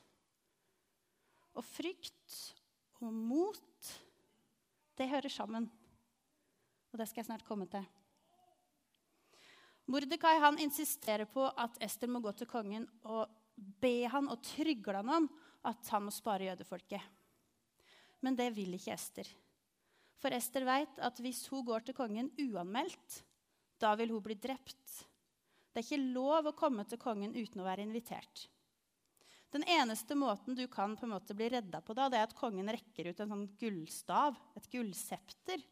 Og 1.56 1.64
frykt 1.64 2.38
og 3.02 3.12
mot, 3.12 3.92
det 4.98 5.10
hører 5.10 5.32
sammen. 5.32 5.68
Og 6.92 7.00
det 7.00 7.08
skal 7.08 7.22
jeg 7.22 7.30
snart 7.30 7.46
komme 7.48 7.68
til. 7.70 7.84
Mordekai 9.90 10.36
han 10.40 10.60
insisterer 10.62 11.26
på 11.28 11.44
at 11.58 11.78
Ester 11.82 12.10
må 12.10 12.20
gå 12.22 12.32
til 12.38 12.48
kongen 12.48 12.86
og 13.02 13.26
be 13.56 14.06
han 14.08 14.30
og 14.30 14.42
trygle 14.46 15.00
han 15.00 15.10
om 15.16 15.30
at 15.68 15.90
han 15.92 16.06
må 16.06 16.14
spare 16.14 16.46
jødefolket. 16.48 17.02
Men 18.22 18.38
det 18.38 18.52
vil 18.54 18.76
ikke 18.76 18.94
Ester. 18.94 19.28
For 20.22 20.34
Ester 20.34 20.64
veit 20.66 21.00
at 21.02 21.18
hvis 21.18 21.44
hun 21.50 21.64
går 21.66 21.88
til 21.88 21.96
kongen 21.98 22.30
uanmeldt, 22.38 23.22
da 23.82 23.96
vil 23.98 24.14
hun 24.14 24.22
bli 24.22 24.36
drept. 24.38 25.02
Det 25.72 25.80
er 25.80 25.86
ikke 25.86 26.12
lov 26.12 26.50
å 26.50 26.56
komme 26.56 26.84
til 26.84 27.00
kongen 27.00 27.32
uten 27.32 27.62
å 27.62 27.66
være 27.66 27.84
invitert. 27.86 28.46
Den 29.52 29.64
eneste 29.68 30.16
måten 30.16 30.56
du 30.56 30.64
kan 30.72 30.94
på 30.96 31.04
en 31.04 31.12
måte 31.12 31.36
bli 31.36 31.50
redda 31.52 31.82
på, 31.84 31.96
da, 31.96 32.08
det 32.08 32.20
er 32.20 32.28
at 32.28 32.36
kongen 32.36 32.70
rekker 32.72 33.10
ut 33.10 33.20
en 33.20 33.32
sånn 33.34 33.46
gullstav, 33.60 34.36
et 34.56 34.68
gullsepter. 34.72 35.64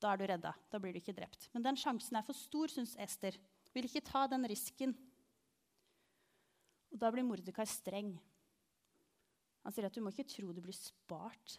Da 0.00 0.14
er 0.14 0.20
du 0.20 0.26
redda. 0.30 0.54
Da 0.72 0.80
blir 0.80 0.96
du 0.96 1.00
ikke 1.00 1.16
drept. 1.16 1.50
Men 1.52 1.64
den 1.66 1.80
sjansen 1.80 2.16
er 2.16 2.24
for 2.24 2.36
stor, 2.36 2.72
syns 2.72 2.94
Ester. 3.00 3.36
Vil 3.76 3.88
ikke 3.88 4.04
ta 4.04 4.24
den 4.32 4.48
risken. 4.48 4.94
Og 6.90 7.00
da 7.00 7.10
blir 7.12 7.26
Mordekai 7.28 7.66
streng. 7.68 8.14
Han 9.60 9.76
sier 9.76 9.90
at 9.90 9.96
du 9.96 10.00
må 10.00 10.12
ikke 10.14 10.28
tro 10.32 10.54
du 10.56 10.62
blir 10.64 10.76
spart 10.76 11.58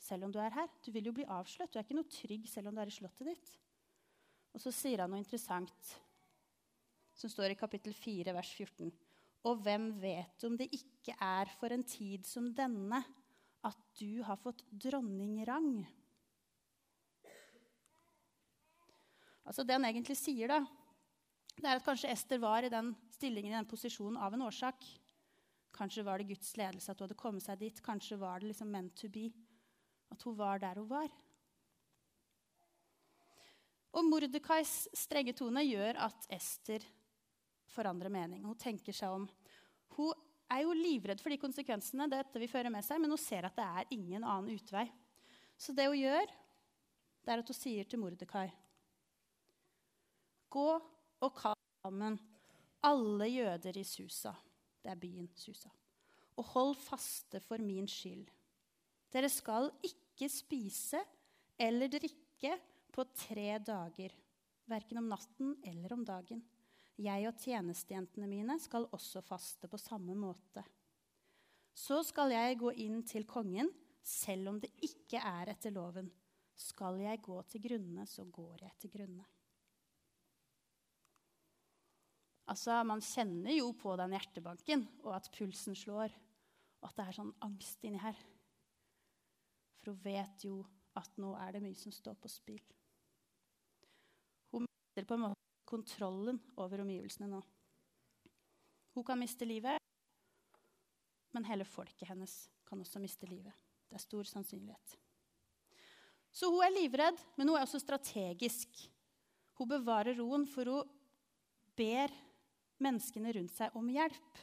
selv 0.00 0.26
om 0.26 0.32
du 0.32 0.40
er 0.40 0.56
her. 0.56 0.72
Du 0.80 0.88
vil 0.94 1.10
jo 1.10 1.14
bli 1.14 1.28
avslørt. 1.28 1.72
Du 1.72 1.78
er 1.78 1.84
ikke 1.84 1.98
noe 2.00 2.08
trygg 2.10 2.48
selv 2.50 2.72
om 2.72 2.76
du 2.76 2.80
er 2.82 2.88
i 2.88 2.96
slottet 2.96 3.28
ditt. 3.28 3.52
Og 4.56 4.64
så 4.64 4.72
sier 4.74 5.04
han 5.04 5.12
noe 5.12 5.20
interessant 5.20 5.92
som 7.14 7.30
står 7.30 7.52
i 7.52 7.58
kapittel 7.58 7.94
4, 7.96 8.34
vers 8.34 8.52
14. 8.56 8.92
Og 9.48 9.58
hvem 9.64 9.88
vet 10.02 10.44
om 10.46 10.56
det 10.58 10.70
ikke 10.74 11.16
er 11.18 11.50
for 11.58 11.74
en 11.74 11.82
tid 11.86 12.26
som 12.28 12.52
denne 12.54 13.02
at 13.66 13.82
du 13.98 14.22
har 14.26 14.38
fått 14.38 14.62
dronningrang? 14.70 15.82
Altså 19.42 19.64
Det 19.66 19.74
han 19.74 19.88
egentlig 19.88 20.16
sier, 20.18 20.52
da, 20.52 20.60
det 21.58 21.68
er 21.68 21.78
at 21.78 21.86
kanskje 21.86 22.10
Ester 22.12 22.38
var 22.42 22.64
i 22.64 22.70
den 22.72 22.92
stillingen 23.12 23.52
i 23.52 23.58
den 23.58 23.68
posisjonen 23.68 24.20
av 24.22 24.34
en 24.34 24.46
årsak. 24.46 24.84
Kanskje 25.74 26.04
var 26.06 26.20
det 26.20 26.30
Guds 26.30 26.54
ledelse 26.56 26.92
at 26.92 27.00
hun 27.00 27.08
hadde 27.08 27.18
kommet 27.18 27.44
seg 27.44 27.58
dit. 27.60 27.82
Kanskje 27.84 28.18
var 28.20 28.40
det 28.40 28.52
liksom 28.52 28.70
meant 28.72 28.94
to 28.98 29.10
be. 29.12 29.28
At 30.12 30.22
hun 30.22 30.36
var 30.38 30.62
der 30.62 30.80
hun 30.80 30.88
var. 30.90 31.12
Og 33.92 34.06
Mordekais 34.08 34.86
strenge 34.96 35.34
tone 35.36 35.64
gjør 35.66 35.98
at 36.06 36.28
Ester 36.32 36.84
forandrer 37.72 38.12
mening. 38.12 38.44
Hun 38.44 38.58
tenker 38.58 38.96
seg 38.96 39.14
om. 39.14 39.26
Hun 39.96 40.12
er 40.52 40.64
jo 40.64 40.76
livredd 40.76 41.20
for 41.22 41.32
de 41.32 41.40
konsekvensene 41.40 42.08
dette 42.12 42.40
vil 42.40 42.50
føre 42.50 42.72
med 42.72 42.84
seg, 42.84 43.00
men 43.00 43.12
hun 43.12 43.20
ser 43.20 43.48
at 43.48 43.56
det 43.56 43.66
er 43.66 43.94
ingen 43.96 44.24
annen 44.24 44.52
utvei. 44.52 44.86
Så 45.56 45.74
det 45.76 45.88
hun 45.88 46.00
gjør, 46.00 46.32
det 47.22 47.32
er 47.32 47.42
at 47.42 47.52
hun 47.52 47.56
sier 47.56 47.88
til 47.88 48.02
Mordekai 48.02 48.48
Gå 50.52 50.68
og 51.22 51.30
kall 51.38 51.56
sammen 51.80 52.18
alle 52.84 53.28
jøder 53.30 53.78
i 53.78 53.84
Susa. 53.86 54.34
Det 54.82 54.90
er 54.90 55.00
byen 55.00 55.30
Susa. 55.38 55.70
Og 56.36 56.44
hold 56.52 56.74
faste 56.76 57.40
for 57.44 57.62
min 57.62 57.86
skyld. 57.88 58.26
Dere 59.12 59.30
skal 59.32 59.70
ikke 59.86 60.28
spise 60.32 61.00
eller 61.60 61.88
drikke 61.92 62.56
på 62.92 63.04
tre 63.16 63.54
dager, 63.64 64.12
verken 64.68 65.00
om 65.00 65.08
natten 65.12 65.54
eller 65.68 65.94
om 65.96 66.04
dagen. 66.04 66.42
Jeg 67.00 67.24
og 67.28 67.38
tjenestejentene 67.40 68.28
mine 68.28 68.58
skal 68.60 68.88
også 68.92 69.22
faste 69.24 69.68
på 69.70 69.80
samme 69.80 70.14
måte. 70.18 70.64
Så 71.72 72.02
skal 72.04 72.34
jeg 72.34 72.58
gå 72.60 72.72
inn 72.84 73.00
til 73.08 73.24
kongen, 73.28 73.70
selv 74.04 74.50
om 74.50 74.58
det 74.60 74.68
ikke 74.84 75.22
er 75.22 75.54
etter 75.54 75.72
loven. 75.72 76.10
Skal 76.52 77.00
jeg 77.00 77.22
gå 77.24 77.38
til 77.48 77.62
grunne, 77.64 78.04
så 78.06 78.26
går 78.28 78.66
jeg 78.66 78.76
til 78.82 78.92
grunne. 78.92 79.24
Altså, 82.52 82.82
Man 82.84 83.00
kjenner 83.00 83.56
jo 83.56 83.72
på 83.72 83.96
den 83.96 84.12
hjertebanken, 84.12 84.84
og 85.06 85.16
at 85.16 85.30
pulsen 85.32 85.78
slår, 85.78 86.12
og 86.82 86.90
at 86.90 86.98
det 86.98 87.06
er 87.06 87.16
sånn 87.16 87.34
angst 87.46 87.84
inni 87.86 88.02
her. 88.02 88.18
For 89.80 89.94
hun 89.94 90.02
vet 90.04 90.44
jo 90.44 90.60
at 90.98 91.16
nå 91.16 91.32
er 91.40 91.54
det 91.56 91.62
mye 91.64 91.78
som 91.78 91.94
står 91.94 92.18
på 92.20 92.28
spill. 92.28 92.60
Hun 94.52 94.66
mister 94.66 95.08
på 95.08 95.16
en 95.16 95.24
måte 95.24 95.51
kontrollen 95.72 96.38
over 96.60 96.84
omgivelsene 96.84 97.30
nå. 97.30 97.40
Hun 98.92 99.06
kan 99.08 99.20
miste 99.20 99.48
livet, 99.48 99.80
men 101.32 101.48
hele 101.48 101.64
folket 101.64 102.10
hennes 102.10 102.34
kan 102.68 102.80
også 102.80 103.00
miste 103.00 103.28
livet. 103.28 103.56
Det 103.88 103.96
er 103.96 104.04
stor 104.04 104.28
sannsynlighet. 104.28 104.96
Så 106.32 106.48
hun 106.48 106.64
er 106.64 106.72
livredd, 106.72 107.18
men 107.36 107.48
hun 107.48 107.58
er 107.58 107.64
også 107.66 107.80
strategisk. 107.80 108.68
Hun 109.60 109.68
bevarer 109.68 110.16
roen, 110.16 110.46
for 110.48 110.68
hun 110.68 110.92
ber 111.76 112.12
menneskene 112.82 113.32
rundt 113.36 113.52
seg 113.56 113.76
om 113.78 113.88
hjelp. 113.92 114.42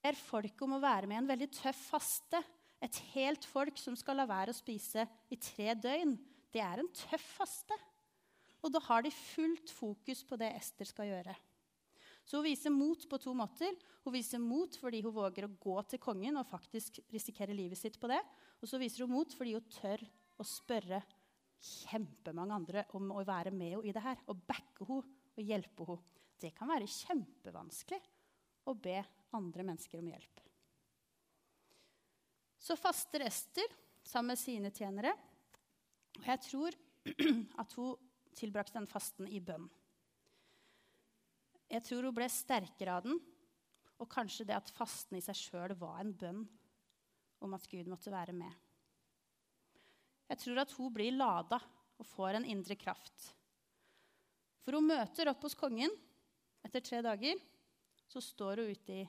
Hun 0.00 0.04
ber 0.04 0.16
folk 0.16 0.64
om 0.64 0.76
å 0.76 0.82
være 0.82 1.08
med 1.08 1.18
i 1.18 1.20
en 1.22 1.30
veldig 1.30 1.50
tøff 1.56 1.80
faste. 1.92 2.40
Et 2.80 3.00
helt 3.12 3.44
folk 3.48 3.80
som 3.80 3.96
skal 3.98 4.20
la 4.20 4.28
være 4.28 4.52
å 4.54 4.56
spise 4.56 5.04
i 5.28 5.36
tre 5.40 5.74
døgn. 5.76 6.16
Det 6.52 6.62
er 6.64 6.80
en 6.80 6.92
tøff 6.96 7.26
faste. 7.36 7.76
Og 8.60 8.72
da 8.72 8.82
har 8.84 9.04
de 9.04 9.12
fullt 9.14 9.72
fokus 9.72 10.24
på 10.26 10.36
det 10.40 10.50
Ester 10.58 10.88
skal 10.88 11.08
gjøre. 11.10 11.34
Så 12.24 12.38
hun 12.38 12.46
viser 12.46 12.70
mot 12.70 13.06
på 13.08 13.18
to 13.18 13.32
måter. 13.34 13.72
Hun 14.04 14.14
viser 14.14 14.42
mot 14.42 14.76
fordi 14.78 15.00
hun 15.04 15.14
våger 15.16 15.46
å 15.46 15.54
gå 15.60 15.76
til 15.90 16.02
kongen 16.02 16.36
og 16.38 16.48
faktisk 16.50 17.00
risikere 17.10 17.56
livet 17.56 17.80
sitt 17.80 17.96
på 18.00 18.10
det. 18.10 18.20
Og 18.60 18.68
så 18.70 18.78
viser 18.80 19.06
hun 19.06 19.16
mot 19.16 19.32
fordi 19.34 19.56
hun 19.56 19.72
tør 19.72 20.04
å 20.40 20.46
spørre 20.46 21.00
kjempemange 21.60 22.56
andre 22.56 22.84
om 22.96 23.10
å 23.12 23.24
være 23.26 23.52
med 23.52 23.74
henne 23.74 23.88
i 23.88 23.94
det 23.96 24.04
her. 24.04 24.20
Og 24.28 24.44
backe 24.46 24.86
henne 24.86 25.16
og 25.34 25.42
hjelpe 25.42 25.88
henne. 25.88 26.18
Det 26.40 26.52
kan 26.56 26.70
være 26.70 26.88
kjempevanskelig 26.88 27.98
å 28.70 28.76
be 28.76 29.00
andre 29.36 29.64
mennesker 29.66 30.00
om 30.00 30.08
hjelp. 30.08 30.44
Så 32.60 32.76
faster 32.76 33.24
Ester 33.24 33.74
sammen 34.04 34.32
med 34.32 34.40
sine 34.40 34.70
tjenere. 34.72 35.12
Og 36.18 36.26
jeg 36.28 36.42
tror 36.46 36.76
at 37.62 37.76
hun 37.76 38.09
tilbrakte 38.38 38.78
den 38.78 38.88
fasten 38.90 39.28
i 39.28 39.40
bønn. 39.42 39.66
Jeg 41.70 41.84
tror 41.86 42.08
hun 42.08 42.16
ble 42.16 42.26
sterkere 42.32 42.96
av 42.98 43.04
den, 43.06 43.20
og 44.00 44.08
kanskje 44.10 44.46
det 44.48 44.56
at 44.56 44.72
fasten 44.74 45.18
i 45.18 45.22
seg 45.24 45.36
sjøl 45.38 45.76
var 45.78 46.00
en 46.02 46.14
bønn 46.16 46.40
om 47.44 47.54
at 47.56 47.66
Gud 47.70 47.88
måtte 47.90 48.12
være 48.12 48.34
med. 48.36 48.50
Jeg 50.30 50.40
tror 50.44 50.62
at 50.62 50.72
hun 50.78 50.92
blir 50.94 51.14
lada 51.14 51.58
og 52.00 52.06
får 52.06 52.38
en 52.38 52.48
indre 52.48 52.76
kraft. 52.78 53.30
For 54.64 54.76
hun 54.76 54.88
møter 54.88 55.30
opp 55.30 55.42
hos 55.44 55.56
kongen 55.58 55.92
etter 56.66 56.84
tre 56.84 57.00
dager. 57.04 57.40
Så 58.10 58.22
står 58.24 58.62
hun 58.62 58.72
ute 58.74 59.00
i 59.02 59.08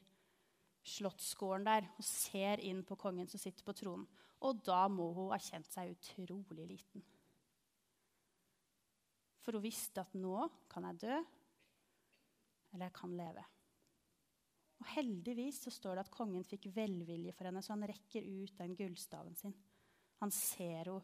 slottsgården 0.92 1.68
der 1.68 1.88
og 1.94 2.06
ser 2.06 2.62
inn 2.66 2.82
på 2.88 2.98
kongen 3.00 3.30
som 3.30 3.42
sitter 3.42 3.66
på 3.66 3.76
tronen. 3.78 4.08
Og 4.42 4.62
da 4.66 4.88
må 4.90 5.12
hun 5.14 5.30
ha 5.34 5.40
kjent 5.42 5.70
seg 5.70 5.94
utrolig 5.94 6.66
liten. 6.72 7.04
For 9.42 9.58
hun 9.58 9.64
visste 9.64 10.04
at 10.04 10.14
nå 10.18 10.36
kan 10.72 10.86
jeg 10.90 11.02
dø, 11.06 11.18
eller 12.72 12.88
jeg 12.88 12.96
kan 12.98 13.16
leve. 13.18 13.44
Og 14.82 14.90
Heldigvis 14.96 15.60
så 15.66 15.74
står 15.74 15.98
det 15.98 16.06
at 16.08 16.14
kongen 16.14 16.46
fikk 16.48 16.70
velvilje 16.74 17.34
for 17.38 17.50
henne, 17.50 17.62
så 17.62 17.76
han 17.76 17.86
rekker 17.90 18.26
ut 18.26 18.56
den 18.58 18.76
gullstaven 18.78 19.36
sin. 19.38 19.54
Han 20.22 20.34
ser 20.34 20.90
henne 20.90 21.02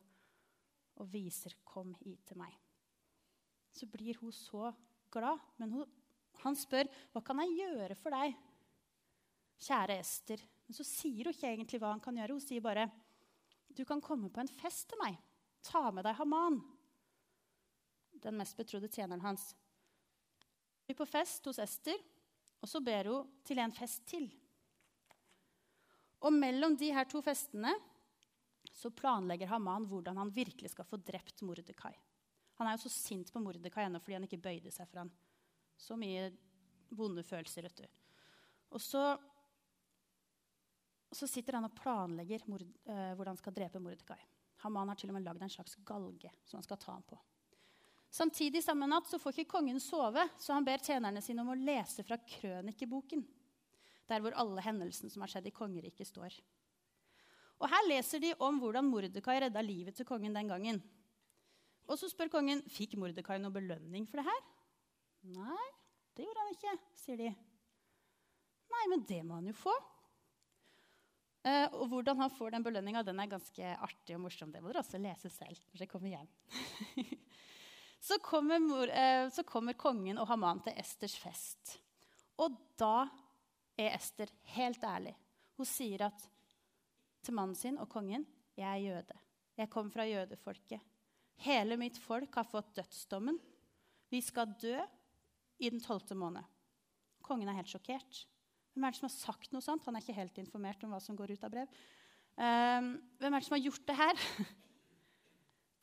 og 0.97 1.11
viser 1.13 1.53
'kom 1.63 1.93
hit 1.93 2.25
til 2.25 2.37
meg'. 2.37 2.57
Så 3.71 3.85
blir 3.85 4.17
hun 4.17 4.31
så 4.31 4.73
glad, 5.11 5.37
men 5.57 5.71
hun, 5.71 5.85
han 6.41 6.55
spør 6.55 6.89
'Hva 6.89 7.23
kan 7.23 7.37
jeg 7.39 7.57
gjøre 7.57 7.95
for 7.95 8.09
deg?' 8.09 8.35
Kjære 9.59 9.99
Ester. 9.99 10.41
Men 10.67 10.73
så 10.73 10.83
sier 10.83 11.25
hun 11.25 11.33
ikke 11.33 11.53
egentlig 11.53 11.79
hva 11.79 11.91
han 11.91 11.99
kan 11.99 12.15
gjøre. 12.15 12.31
Hun 12.31 12.41
sier 12.41 12.61
bare 12.61 12.91
du 13.77 13.85
kan 13.85 14.01
komme 14.01 14.29
på 14.29 14.41
en 14.41 14.47
fest 14.47 14.89
til 14.89 14.97
meg. 14.97 15.17
Ta 15.61 15.91
med 15.91 16.03
deg 16.03 16.15
Haman, 16.15 16.61
den 18.23 18.37
mest 18.39 18.57
betrodde 18.57 18.89
tjeneren 18.91 19.23
hans. 19.23 19.51
Hun 20.87 20.93
er 20.95 20.99
på 20.99 21.07
fest 21.09 21.45
hos 21.49 21.59
Ester, 21.59 21.99
og 22.61 22.69
så 22.69 22.81
ber 22.83 23.11
hun 23.11 23.31
til 23.45 23.59
en 23.61 23.75
fest 23.75 24.05
til. 24.09 24.27
Og 26.25 26.33
mellom 26.33 26.75
de 26.77 26.89
her 26.95 27.05
to 27.09 27.21
festene 27.21 27.73
så 28.73 28.89
planlegger 28.93 29.49
Haman 29.51 29.85
hvordan 29.89 30.17
han 30.17 30.33
virkelig 30.33 30.73
skal 30.73 30.85
få 30.85 30.99
drept 31.01 31.43
Mordekai. 31.45 31.93
Han 32.57 32.67
er 32.67 32.75
jo 32.75 32.87
så 32.87 32.93
sint 32.93 33.31
på 33.33 33.41
Mordekai 33.41 33.85
ennå 33.85 34.01
fordi 34.01 34.17
han 34.17 34.25
ikke 34.25 34.41
bøyde 34.41 34.73
seg 34.73 34.89
for 34.89 35.03
han. 35.03 35.11
Så 35.77 35.97
mye 35.99 36.31
vonde 36.97 37.23
følelser, 37.25 37.67
vet 37.67 37.83
du. 37.83 37.85
Og 38.73 38.81
så, 38.81 39.03
så 41.13 41.29
sitter 41.29 41.59
han 41.59 41.67
og 41.69 41.75
planlegger 41.77 42.47
mord, 42.49 42.65
eh, 42.65 43.13
hvordan 43.13 43.35
han 43.35 43.41
skal 43.41 43.55
drepe 43.55 43.81
Mordekai. 43.83 44.19
Haman 44.63 44.89
har 44.89 44.97
til 44.97 45.13
og 45.13 45.19
med 45.19 45.27
lagd 45.27 45.43
en 45.45 45.53
slags 45.53 45.77
galge 45.85 46.31
som 46.43 46.57
han 46.57 46.65
skal 46.65 46.81
ta 46.81 46.95
ham 46.95 47.05
på. 47.05 47.19
Samtidig 48.17 48.63
samme 48.65 48.87
natt 48.89 49.09
så 49.09 49.19
får 49.21 49.35
ikke 49.35 49.51
kongen 49.51 49.77
sove, 49.83 50.23
så 50.41 50.55
han 50.55 50.65
ber 50.65 50.81
tjenerne 50.81 51.21
sine 51.21 51.43
om 51.43 51.51
å 51.53 51.57
lese 51.59 52.01
fra 52.07 52.17
krønikeboken, 52.17 53.21
der 54.09 54.23
hvor 54.23 54.33
alle 54.41 54.63
hendelsene 54.65 55.11
som 55.13 55.21
har 55.21 55.29
skjedd 55.29 55.49
i 55.51 55.53
kongeriket, 55.53 56.09
står. 56.09 56.37
Og 57.61 57.69
Her 57.69 57.85
leser 57.89 58.21
de 58.21 58.31
om 58.41 58.57
hvordan 58.61 58.89
Mordekai 58.89 59.37
redda 59.43 59.61
livet 59.65 59.97
til 59.97 60.07
kongen 60.07 60.33
den 60.33 60.49
gangen. 60.49 60.79
Og 61.87 61.99
så 61.99 62.09
spør 62.09 62.31
kongen 62.33 62.63
fikk 62.73 62.95
Mordekai 62.97 63.37
noe 63.41 63.53
belønning 63.53 64.07
for 64.09 64.21
det 64.21 64.25
her. 64.27 64.41
Nei, 65.37 65.67
det 66.17 66.25
gjorde 66.25 66.43
han 66.43 66.57
ikke, 66.57 66.73
sier 66.97 67.21
de. 67.21 67.29
Nei, 68.73 68.83
men 68.93 69.05
det 69.09 69.21
må 69.25 69.37
han 69.37 69.49
jo 69.49 69.55
få. 69.57 69.75
Uh, 71.47 71.69
og 71.79 71.85
hvordan 71.93 72.25
han 72.25 72.33
får 72.33 72.57
den 72.57 72.65
belønninga, 72.65 73.05
er 73.05 73.31
ganske 73.31 73.77
artig 73.77 74.17
og 74.17 74.25
morsom. 74.25 74.51
Det 74.51 74.61
må 74.61 74.73
dere 74.73 74.81
også 74.81 74.99
lese 75.01 75.29
selv 75.31 75.61
når 75.69 75.85
dere 75.85 75.91
kommer 75.93 76.15
hjem. 76.17 76.33
så, 78.07 78.19
kommer 78.23 78.59
mor, 78.59 78.89
eh, 78.89 79.27
så 79.29 79.43
kommer 79.43 79.75
kongen 79.75 80.19
og 80.21 80.29
Haman 80.29 80.61
til 80.63 80.77
Esters 80.79 81.17
fest. 81.19 81.77
Og 82.39 82.55
da 82.79 83.07
er 83.77 83.95
Ester 83.97 84.31
helt 84.55 84.83
ærlig. 84.85 85.13
Hun 85.57 85.67
sier 85.67 86.05
at 86.07 86.27
til 87.25 87.35
mannen 87.35 87.57
sin 87.57 87.79
og 87.81 87.89
kongen 87.91 88.23
jeg 88.57 88.67
er 88.69 88.83
jøde. 88.85 89.17
Jeg 89.57 89.69
kommer 89.73 89.93
fra 89.93 90.05
jødefolket. 90.07 90.81
Hele 91.43 91.77
mitt 91.77 91.97
folk 92.01 92.33
har 92.39 92.47
fått 92.47 92.75
dødsdommen. 92.77 93.37
Vi 94.09 94.21
skal 94.23 94.55
dø 94.61 94.77
i 95.59 95.69
den 95.69 95.81
tolvte 95.83 96.15
måned. 96.17 96.45
Kongen 97.25 97.49
er 97.49 97.57
helt 97.59 97.69
sjokkert. 97.69 98.23
Hvem 98.73 98.85
er 98.85 98.93
det 98.93 99.01
som 99.01 99.09
har 99.09 99.15
sagt 99.17 99.51
noe 99.53 99.65
sånt? 99.65 99.85
Han 99.85 99.97
er 99.97 100.05
ikke 100.05 100.17
helt 100.17 100.39
informert 100.41 100.83
om 100.85 100.93
hva 100.93 101.01
som 101.03 101.17
går 101.17 101.35
ut 101.35 101.43
av 101.43 101.53
brev. 101.53 101.77
Um, 102.37 102.93
hvem 103.19 103.33
er 103.33 103.41
det 103.41 103.49
som 103.49 103.57
har 103.57 103.65
gjort 103.65 103.85
det 103.89 103.97
her? 103.97 104.25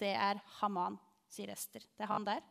Det 0.02 0.10
er 0.10 0.40
Haman, 0.58 0.96
sier 1.34 1.52
Ester. 1.54 1.84
Det 1.84 2.06
er 2.06 2.12
han 2.12 2.26
der. 2.26 2.44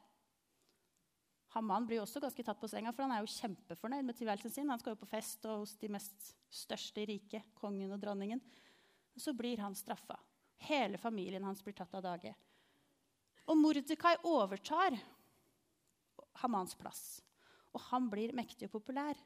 Haman 1.53 1.85
blir 1.85 2.01
også 2.01 2.21
ganske 2.21 2.43
tatt 2.45 2.59
på 2.59 2.67
senga, 2.69 2.91
for 2.93 3.05
han 3.05 3.13
er 3.13 3.21
jo 3.21 3.29
kjempefornøyd 3.29 4.07
med 4.07 4.17
tilværelsen 4.17 4.53
sin. 4.53 4.69
Han 4.73 4.81
skal 4.81 4.95
jo 4.95 5.01
på 5.03 5.09
fest 5.11 5.43
og 5.45 5.63
hos 5.63 5.75
de 5.81 5.89
mest 5.93 6.31
største 6.49 7.03
i 7.03 7.09
riket, 7.11 7.45
kongen 7.59 7.93
og 7.93 8.01
dronningen. 8.01 8.41
Så 9.13 9.35
blir 9.37 9.61
han 9.61 9.77
straffa. 9.77 10.17
Hele 10.65 10.97
familien 10.97 11.45
hans 11.45 11.61
blir 11.61 11.75
tatt 11.77 11.93
av 11.93 12.05
dage. 12.05 12.33
Og 13.45 13.59
Mordekai 13.59 14.15
overtar 14.25 14.97
Hamans 16.41 16.73
plass. 16.79 17.21
Og 17.73 17.81
han 17.91 18.09
blir 18.09 18.33
mektig 18.33 18.69
og 18.69 18.79
populær. 18.79 19.17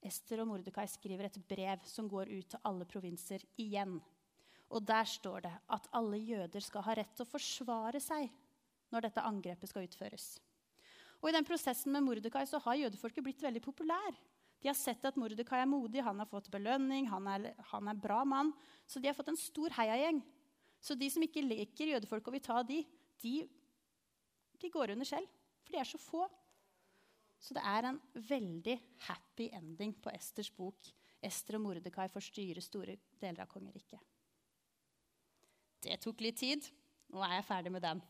Ester 0.00 0.40
og 0.40 0.48
Mordekai 0.48 0.86
skriver 0.88 1.28
et 1.28 1.40
brev 1.48 1.84
som 1.88 2.08
går 2.08 2.30
ut 2.32 2.48
til 2.54 2.64
alle 2.64 2.86
provinser 2.88 3.44
igjen. 3.60 3.98
Og 4.70 4.84
der 4.86 5.06
står 5.08 5.46
det 5.46 5.52
at 5.74 5.88
alle 5.96 6.20
jøder 6.22 6.62
skal 6.62 6.84
ha 6.86 6.94
rett 7.00 7.12
til 7.16 7.26
å 7.26 7.30
forsvare 7.30 8.00
seg 8.02 8.30
når 8.90 9.06
dette 9.06 9.24
angrepet 9.26 9.70
skal 9.70 9.86
utføres. 9.86 10.36
Og 11.20 11.30
I 11.30 11.36
den 11.36 11.46
prosessen 11.46 11.92
med 11.92 12.04
Mordekai 12.06 12.46
så 12.48 12.60
har 12.64 12.78
jødefolket 12.80 13.24
blitt 13.24 13.42
veldig 13.42 13.62
populær. 13.64 14.14
De 14.60 14.68
har 14.68 14.76
sett 14.76 15.04
at 15.08 15.16
Mordekai 15.20 15.62
er 15.62 15.68
modig, 15.68 16.02
han 16.04 16.20
har 16.20 16.28
fått 16.28 16.50
belønning, 16.52 17.08
han 17.08 17.26
er, 17.32 17.50
han 17.72 17.88
er 17.90 18.00
bra 18.00 18.22
mann. 18.28 18.52
Så 18.86 19.00
de 19.00 19.08
har 19.08 19.16
fått 19.16 19.32
en 19.32 19.40
stor 19.40 19.72
heiagjeng. 19.76 20.20
Så 20.80 20.96
de 20.96 21.08
som 21.12 21.24
ikke 21.24 21.44
liker 21.44 21.94
jødefolk 21.94 22.28
og 22.28 22.36
vil 22.36 22.44
ta 22.44 22.60
de, 22.64 22.82
de, 23.20 23.34
de 24.60 24.72
går 24.72 24.94
under 24.94 25.08
selv. 25.08 25.28
For 25.64 25.74
de 25.74 25.80
er 25.80 25.88
så 25.88 26.00
få. 26.00 26.24
Så 27.40 27.56
det 27.56 27.64
er 27.64 27.88
en 27.88 28.00
veldig 28.28 28.76
happy 29.08 29.48
ending 29.56 29.94
på 30.00 30.12
Esters 30.12 30.52
bok. 30.52 30.92
Ester 31.24 31.56
og 31.56 31.64
Mordekai 31.66 32.08
får 32.12 32.28
styre 32.30 32.64
store 32.64 32.96
deler 33.20 33.44
av 33.44 33.52
kongeriket. 33.52 34.00
Det 35.80 35.96
tok 36.02 36.20
litt 36.20 36.40
tid. 36.40 36.66
Nå 37.10 37.22
er 37.24 37.38
jeg 37.38 37.48
ferdig 37.48 37.72
med 37.72 37.84
den. 37.84 38.02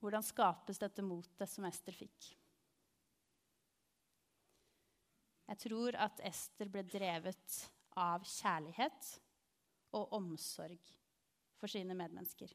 Hvordan 0.00 0.24
skapes 0.24 0.80
dette 0.80 1.04
motet 1.04 1.48
som 1.48 1.66
Ester 1.68 1.94
fikk? 1.96 2.32
Jeg 5.44 5.60
tror 5.60 5.96
at 6.00 6.20
Ester 6.24 6.70
ble 6.72 6.82
drevet 6.88 7.58
av 8.00 8.24
kjærlighet 8.26 9.10
og 9.94 10.16
omsorg 10.16 10.80
for 11.60 11.70
sine 11.70 11.96
medmennesker. 11.96 12.50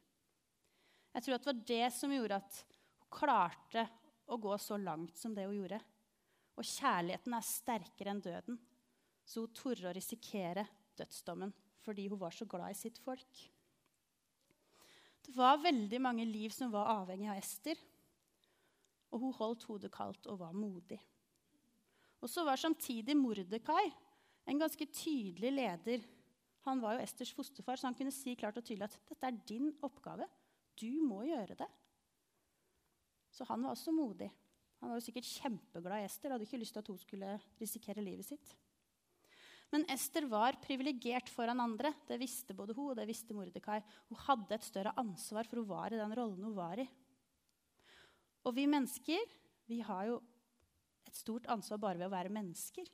Jeg 1.14 1.26
tror 1.26 1.38
at 1.38 1.46
det 1.46 1.52
var 1.52 1.62
det 1.70 1.88
som 1.96 2.14
gjorde 2.14 2.42
at 2.42 2.60
hun 2.60 3.14
klarte 3.14 3.86
å 4.30 4.38
gå 4.38 4.58
så 4.62 4.78
langt 4.78 5.18
som 5.18 5.34
det 5.34 5.48
hun 5.48 5.58
gjorde. 5.62 5.80
Og 6.60 6.68
kjærligheten 6.68 7.34
er 7.34 7.46
sterkere 7.46 8.14
enn 8.14 8.22
døden, 8.22 8.60
så 9.26 9.46
hun 9.46 9.56
torde 9.58 9.90
å 9.90 9.96
risikere 9.96 10.68
dødsdommen 11.00 11.54
fordi 11.90 12.08
hun 12.12 12.22
var 12.22 12.36
så 12.36 12.48
glad 12.50 12.72
i 12.72 12.78
sitt 12.78 13.00
folk. 13.04 13.42
Det 15.26 15.36
var 15.36 15.62
veldig 15.62 16.00
mange 16.02 16.26
liv 16.26 16.54
som 16.54 16.72
var 16.74 16.92
avhengig 17.02 17.30
av 17.30 17.42
Ester. 17.42 17.82
Og 19.10 19.26
hun 19.26 19.34
holdt 19.36 19.66
hodet 19.70 19.92
kaldt 19.94 20.30
og 20.30 20.40
var 20.42 20.54
modig. 20.54 21.00
Og 22.22 22.30
så 22.30 22.46
var 22.46 22.62
samtidig 22.62 23.18
Mordekai 23.18 23.90
en 24.50 24.62
ganske 24.62 24.86
tydelig 24.94 25.52
leder 25.54 26.06
han 26.68 26.82
var 26.84 26.98
jo 26.98 27.04
Esters 27.04 27.32
fosterfar, 27.34 27.80
så 27.80 27.88
han 27.88 27.96
kunne 27.98 28.14
si 28.14 28.36
klart 28.38 28.58
og 28.60 28.66
tydelig 28.66 28.90
at 28.90 28.98
dette 29.10 29.28
er 29.30 29.38
din 29.48 29.72
oppgave. 29.86 30.28
Du 30.80 31.02
må 31.08 31.24
gjøre 31.28 31.56
det. 31.60 31.68
Så 33.32 33.48
han 33.48 33.64
var 33.64 33.76
også 33.76 33.94
modig. 33.96 34.30
Han 34.80 34.92
var 34.92 35.00
jo 35.00 35.06
sikkert 35.06 35.28
kjempeglad 35.28 36.04
i 36.04 36.08
Ester. 36.08 36.30
og 36.30 36.36
Hadde 36.36 36.48
ikke 36.48 36.60
lyst 36.62 36.76
til 36.76 36.84
at 36.84 36.92
hun 36.92 37.00
skulle 37.00 37.32
risikere 37.62 38.04
livet 38.04 38.28
sitt. 38.28 38.54
Men 39.70 39.86
Ester 39.94 40.26
var 40.30 40.58
privilegert 40.64 41.30
foran 41.30 41.62
andre. 41.62 41.92
Det 42.08 42.18
visste 42.22 42.56
både 42.58 42.74
hun 42.74 42.92
og 42.92 42.98
det 42.98 43.06
visste 43.10 43.36
Mordekai. 43.38 43.78
Hun 44.10 44.22
hadde 44.26 44.58
et 44.58 44.66
større 44.66 44.96
ansvar, 44.98 45.46
for 45.46 45.62
hun 45.62 45.70
var 45.70 45.94
i 45.94 46.00
den 46.00 46.16
rollen 46.18 46.48
hun 46.48 46.58
var 46.58 46.82
i. 46.82 46.88
Og 48.48 48.56
vi 48.56 48.66
mennesker 48.70 49.38
vi 49.70 49.84
har 49.86 50.08
jo 50.10 50.18
et 51.06 51.18
stort 51.18 51.46
ansvar 51.54 51.78
bare 51.82 52.00
ved 52.00 52.08
å 52.08 52.16
være 52.16 52.34
mennesker. 52.34 52.88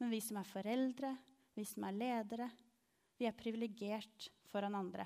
Men 0.00 0.12
vi 0.12 0.20
som 0.24 0.38
er 0.40 0.48
foreldre, 0.48 1.12
vi 1.56 1.64
som 1.68 1.84
er 1.88 1.96
ledere. 1.96 2.48
Vi 3.16 3.28
er 3.28 3.36
privilegert 3.36 4.30
foran 4.48 4.76
andre. 4.76 5.04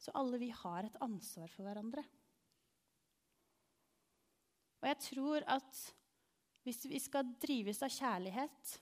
Så 0.00 0.14
alle 0.18 0.38
vi 0.40 0.50
har 0.54 0.86
et 0.86 0.98
ansvar 1.02 1.50
for 1.50 1.66
hverandre. 1.66 2.04
Og 4.80 4.88
jeg 4.88 5.00
tror 5.10 5.44
at 5.58 5.82
hvis 6.64 6.86
vi 6.88 7.00
skal 7.02 7.34
drives 7.42 7.82
av 7.84 7.92
kjærlighet 7.92 8.76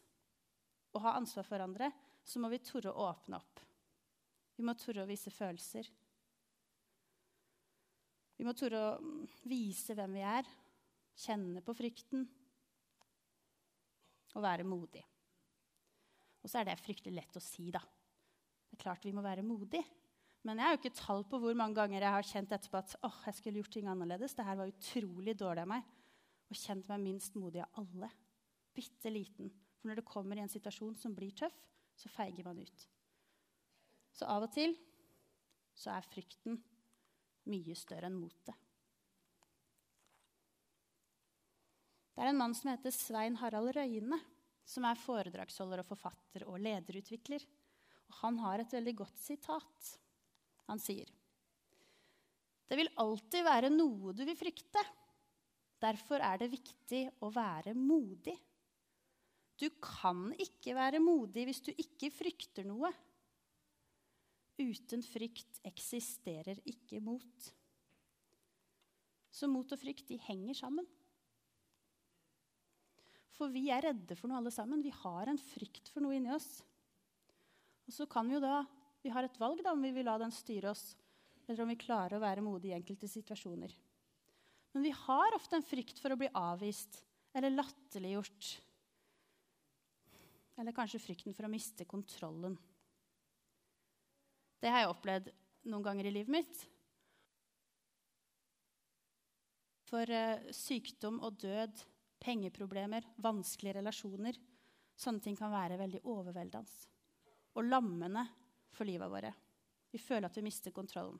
og 0.95 1.03
ha 1.05 1.17
ansvar 1.19 1.47
for 1.47 1.57
hverandre, 1.57 1.91
så 2.25 2.41
må 2.41 2.51
vi 2.53 2.61
tore 2.65 2.93
å 2.93 3.09
åpne 3.11 3.39
opp. 3.39 3.63
Vi 4.59 4.65
må 4.67 4.75
tore 4.79 5.05
å 5.05 5.09
vise 5.09 5.31
følelser. 5.31 5.87
Vi 8.39 8.47
må 8.47 8.55
tore 8.55 8.81
å 8.81 8.97
vise 9.51 9.95
hvem 9.99 10.17
vi 10.19 10.25
er, 10.27 10.49
kjenne 11.19 11.63
på 11.67 11.75
frykten 11.75 12.25
og 14.37 14.45
være 14.45 14.67
modig. 14.67 15.03
Og 16.43 16.51
så 16.51 16.61
er 16.61 16.69
det 16.69 16.79
fryktelig 16.81 17.17
lett 17.17 17.39
å 17.39 17.43
si, 17.43 17.69
da. 17.75 17.81
Det 18.69 18.79
er 18.79 18.85
klart 18.85 19.07
vi 19.07 19.15
må 19.17 19.25
være 19.25 19.47
modige. 19.47 19.83
Men 20.47 20.61
jeg 20.61 20.69
har 20.69 20.77
jo 20.77 20.81
ikke 20.81 21.01
tall 21.01 21.25
på 21.27 21.41
hvor 21.43 21.57
mange 21.59 21.77
ganger 21.81 22.05
jeg 22.05 22.15
har 22.15 22.27
kjent 22.27 22.53
etterpå 22.55 22.79
at 22.79 22.95
åh, 23.05 23.17
jeg 23.27 23.39
skulle 23.39 23.61
gjort 23.63 23.73
ting 23.75 23.89
annerledes. 23.91 24.37
Det 24.39 24.47
her 24.47 24.59
var 24.61 24.71
utrolig 24.71 25.35
dårlig 25.39 25.65
av 25.65 25.73
meg. 25.73 25.89
Og 26.49 26.61
kjent 26.61 26.87
meg 26.89 27.03
minst 27.03 27.35
modig 27.37 27.65
av 27.65 27.83
alle. 27.83 28.11
Bitte 28.77 29.11
liten. 29.13 29.51
For 29.79 29.91
når 29.91 30.01
det 30.01 30.09
kommer 30.11 30.39
i 30.39 30.45
en 30.45 30.53
situasjon 30.53 30.97
som 30.99 31.15
blir 31.15 31.35
tøff, 31.39 31.57
så 31.99 32.11
feiger 32.11 32.47
man 32.47 32.59
ut. 32.59 32.87
Så 34.15 34.27
av 34.27 34.47
og 34.47 34.53
til 34.55 34.75
så 35.79 35.95
er 35.95 36.09
frykten 36.11 36.59
mye 37.49 37.77
større 37.79 38.11
enn 38.11 38.19
motet. 38.19 38.57
Det 42.15 42.25
er 42.25 42.33
en 42.33 42.41
mann 42.41 42.55
som 42.59 42.73
heter 42.73 42.91
Svein 42.91 43.39
Harald 43.39 43.71
Røyne 43.77 44.19
som 44.69 44.85
er 44.85 45.01
foredragsholder 45.01 45.83
og 45.83 45.89
forfatter 45.89 46.45
og 46.49 46.61
lederutvikler. 46.61 47.45
Og 48.09 48.21
han 48.23 48.41
har 48.43 48.63
et 48.63 48.75
veldig 48.75 48.95
godt 49.01 49.21
sitat. 49.21 49.93
Han 50.69 50.81
sier 50.83 51.09
Det 52.69 52.77
vil 52.77 52.91
alltid 53.01 53.47
være 53.47 53.71
noe 53.73 54.13
du 54.13 54.25
vil 54.29 54.37
frykte. 54.37 54.83
Derfor 55.81 56.21
er 56.21 56.43
det 56.43 56.51
viktig 56.53 57.05
å 57.25 57.31
være 57.33 57.73
modig. 57.79 58.35
Du 59.59 59.67
kan 59.83 60.31
ikke 60.39 60.77
være 60.77 61.01
modig 61.03 61.49
hvis 61.49 61.63
du 61.67 61.73
ikke 61.75 62.13
frykter 62.15 62.67
noe. 62.69 62.91
Uten 64.59 65.03
frykt 65.07 65.61
eksisterer 65.67 66.59
ikke 66.67 67.01
mot. 67.03 67.51
Så 69.35 69.51
mot 69.51 69.71
og 69.71 69.79
frykt, 69.79 70.09
de 70.11 70.19
henger 70.29 70.57
sammen. 70.59 70.87
For 73.39 73.51
vi 73.55 73.69
er 73.71 73.85
redde 73.87 74.17
for 74.19 74.31
noe, 74.31 74.41
alle 74.41 74.55
sammen. 74.55 74.83
Vi 74.83 74.95
har 74.95 75.31
en 75.31 75.39
frykt 75.39 75.91
for 75.93 76.03
noe 76.03 76.17
inni 76.19 76.33
oss. 76.35 76.49
Og 77.87 77.95
så 77.95 78.07
kan 78.11 78.27
vi 78.27 78.37
jo 78.37 78.43
da 78.45 78.65
Vi 78.99 79.13
har 79.15 79.23
et 79.23 79.37
valg 79.39 79.61
da, 79.63 79.71
om 79.73 79.83
vi 79.83 79.93
vil 79.95 80.09
la 80.09 80.17
den 80.19 80.33
styre 80.35 80.73
oss, 80.73 80.97
eller 81.47 81.63
om 81.63 81.69
vi 81.71 81.77
klarer 81.79 82.17
å 82.17 82.21
være 82.21 82.43
modige 82.43 82.73
i 82.75 82.77
enkelte 82.81 83.07
situasjoner. 83.07 83.71
Men 84.75 84.85
vi 84.85 84.91
har 84.91 85.37
ofte 85.37 85.55
en 85.55 85.65
frykt 85.65 86.01
for 86.03 86.13
å 86.13 86.19
bli 86.19 86.27
avvist 86.35 86.99
eller 87.39 87.55
latterliggjort. 87.55 88.49
Eller 90.59 90.75
kanskje 90.75 91.01
frykten 91.03 91.37
for 91.37 91.47
å 91.47 91.53
miste 91.53 91.87
kontrollen. 91.89 92.57
Det 94.59 94.73
har 94.75 94.83
jeg 94.83 94.91
opplevd 94.91 95.31
noen 95.71 95.87
ganger 95.87 96.09
i 96.09 96.15
livet 96.17 96.35
mitt. 96.35 96.65
For 99.89 100.11
uh, 100.11 100.51
sykdom 100.53 101.23
og 101.25 101.39
død, 101.41 101.79
pengeproblemer, 102.21 103.07
vanskelige 103.23 103.79
relasjoner 103.79 104.37
Sånne 104.99 105.23
ting 105.23 105.37
kan 105.39 105.53
være 105.53 105.79
veldig 105.79 106.01
overveldende 106.11 106.89
og 107.59 107.67
lammende 107.67 108.25
for 108.75 108.87
livet 108.87 109.11
våre. 109.11 109.31
Vi 109.91 109.99
føler 110.03 110.29
at 110.29 110.37
vi 110.37 110.45
mister 110.47 110.75
kontrollen. 110.75 111.19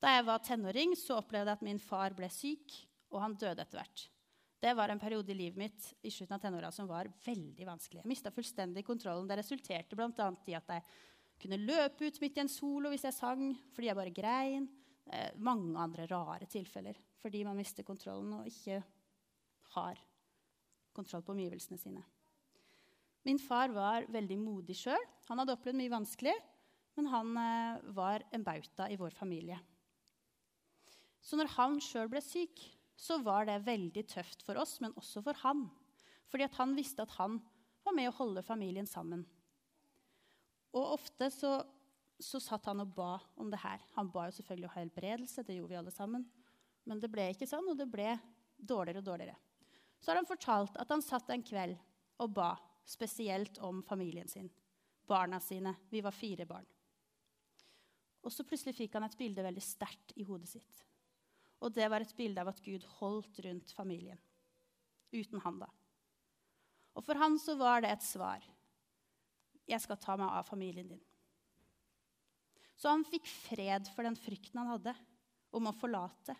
Da 0.00 0.12
jeg 0.12 0.26
var 0.26 0.42
tenåring, 0.44 0.92
så 0.98 1.20
opplevde 1.20 1.52
jeg 1.52 1.58
at 1.60 1.64
min 1.64 1.80
far 1.80 2.16
ble 2.16 2.28
syk, 2.32 2.74
og 3.12 3.22
han 3.22 3.36
døde 3.38 3.64
etter 3.64 3.80
hvert. 3.80 4.02
Det 4.60 4.72
var 4.74 4.88
en 4.88 5.00
periode 5.00 5.32
i 5.32 5.36
livet 5.36 5.58
mitt 5.60 5.90
i 6.02 6.10
slutten 6.10 6.34
av 6.38 6.40
tenåra 6.40 6.70
som 6.72 6.88
var 6.88 7.10
veldig 7.26 7.66
vanskelig. 7.68 8.00
Jeg 8.00 8.08
mista 8.08 8.32
fullstendig 8.32 8.86
kontrollen. 8.86 9.28
Det 9.28 9.36
resulterte 9.36 9.98
bl.a. 9.98 10.30
i 10.48 10.56
at 10.56 10.72
jeg 10.72 10.84
kunne 11.42 11.60
løpe 11.60 12.08
ut 12.08 12.20
midt 12.22 12.38
i 12.38 12.42
en 12.46 12.50
solo 12.50 12.90
hvis 12.92 13.04
jeg 13.04 13.16
sang 13.16 13.50
fordi 13.76 13.90
jeg 13.90 13.98
bare 13.98 14.14
grein. 14.16 14.68
Eh, 15.12 15.36
mange 15.38 15.76
andre 15.78 16.08
rare 16.10 16.48
tilfeller 16.50 16.96
fordi 17.20 17.44
man 17.46 17.58
mister 17.58 17.84
kontrollen 17.86 18.32
og 18.38 18.48
ikke 18.48 18.80
har 19.74 20.00
kontroll 20.96 21.24
på 21.26 21.34
omgivelsene 21.34 21.78
sine. 21.78 22.02
Min 23.26 23.40
far 23.42 23.72
var 23.74 24.06
veldig 24.08 24.38
modig 24.38 24.76
sjøl. 24.78 25.02
Han 25.28 25.42
hadde 25.42 25.56
opplevd 25.56 25.78
mye 25.80 25.92
vanskelig, 25.92 26.34
men 26.96 27.10
han 27.12 27.32
eh, 27.42 27.88
var 27.92 28.24
en 28.32 28.46
bauta 28.46 28.88
i 28.88 28.98
vår 28.98 29.12
familie. 29.18 29.58
Så 31.20 31.36
når 31.36 31.50
han 31.56 31.80
sjøl 31.82 32.08
ble 32.08 32.22
syk, 32.22 32.62
så 32.96 33.18
var 33.22 33.46
det 33.48 33.60
veldig 33.66 34.06
tøft 34.08 34.42
for 34.46 34.58
oss, 34.60 34.78
men 34.80 34.94
også 34.96 35.22
for 35.24 35.36
han. 35.44 35.66
Fordi 36.32 36.48
han 36.56 36.74
visste 36.76 37.04
at 37.04 37.14
han 37.18 37.38
var 37.84 37.94
med 37.94 38.10
å 38.10 38.16
holde 38.18 38.44
familien 38.44 38.88
sammen. 38.88 39.22
Og 40.76 40.94
ofte 40.96 41.28
så, 41.32 41.58
så 42.18 42.40
satt 42.42 42.66
han 42.70 42.82
og 42.82 42.94
ba 42.96 43.12
om 43.36 43.52
det 43.52 43.60
her. 43.62 43.84
Han 43.96 44.10
ba 44.12 44.26
jo 44.28 44.38
selvfølgelig 44.38 44.70
om 44.70 44.76
helbredelse, 44.78 45.44
det 45.46 45.58
gjorde 45.58 45.74
vi 45.74 45.80
alle 45.80 45.94
sammen. 45.94 46.24
Men 46.86 47.02
det 47.02 47.10
ble 47.12 47.28
ikke 47.32 47.48
sånn, 47.48 47.68
og 47.70 47.78
det 47.78 47.88
ble 47.90 48.14
dårligere 48.56 49.02
og 49.02 49.10
dårligere. 49.10 49.36
Så 50.00 50.10
har 50.10 50.20
han 50.20 50.28
fortalt 50.28 50.76
at 50.80 50.90
han 50.92 51.04
satt 51.04 51.30
en 51.32 51.44
kveld 51.44 51.76
og 52.22 52.32
ba 52.36 52.54
spesielt 52.86 53.58
om 53.64 53.82
familien 53.86 54.28
sin. 54.28 54.48
Barna 55.06 55.40
sine. 55.40 55.74
Vi 55.90 56.02
var 56.02 56.14
fire 56.14 56.46
barn. 56.48 56.66
Og 58.26 58.32
så 58.34 58.44
plutselig 58.46 58.74
fikk 58.74 58.96
han 58.96 59.06
et 59.06 59.18
bilde 59.18 59.44
veldig 59.44 59.62
sterkt 59.62 60.14
i 60.18 60.26
hodet 60.26 60.50
sitt. 60.50 60.82
Og 61.64 61.72
det 61.72 61.88
var 61.88 62.04
et 62.04 62.16
bilde 62.16 62.42
av 62.42 62.50
at 62.52 62.62
Gud 62.64 62.84
holdt 62.98 63.40
rundt 63.46 63.72
familien. 63.76 64.20
Uten 65.14 65.40
han, 65.44 65.60
da. 65.62 65.70
Og 66.96 67.04
for 67.04 67.18
han 67.20 67.36
så 67.40 67.56
var 67.58 67.84
det 67.84 67.92
et 67.92 68.04
svar. 68.04 68.44
Jeg 69.66 69.82
skal 69.82 70.00
ta 70.00 70.16
meg 70.20 70.30
av 70.30 70.46
familien 70.48 70.88
din. 70.92 71.02
Så 72.76 72.92
han 72.92 73.06
fikk 73.08 73.26
fred 73.28 73.88
for 73.94 74.04
den 74.06 74.18
frykten 74.20 74.60
han 74.60 74.74
hadde 74.74 74.92
om 75.56 75.68
å 75.68 75.74
forlate. 75.76 76.36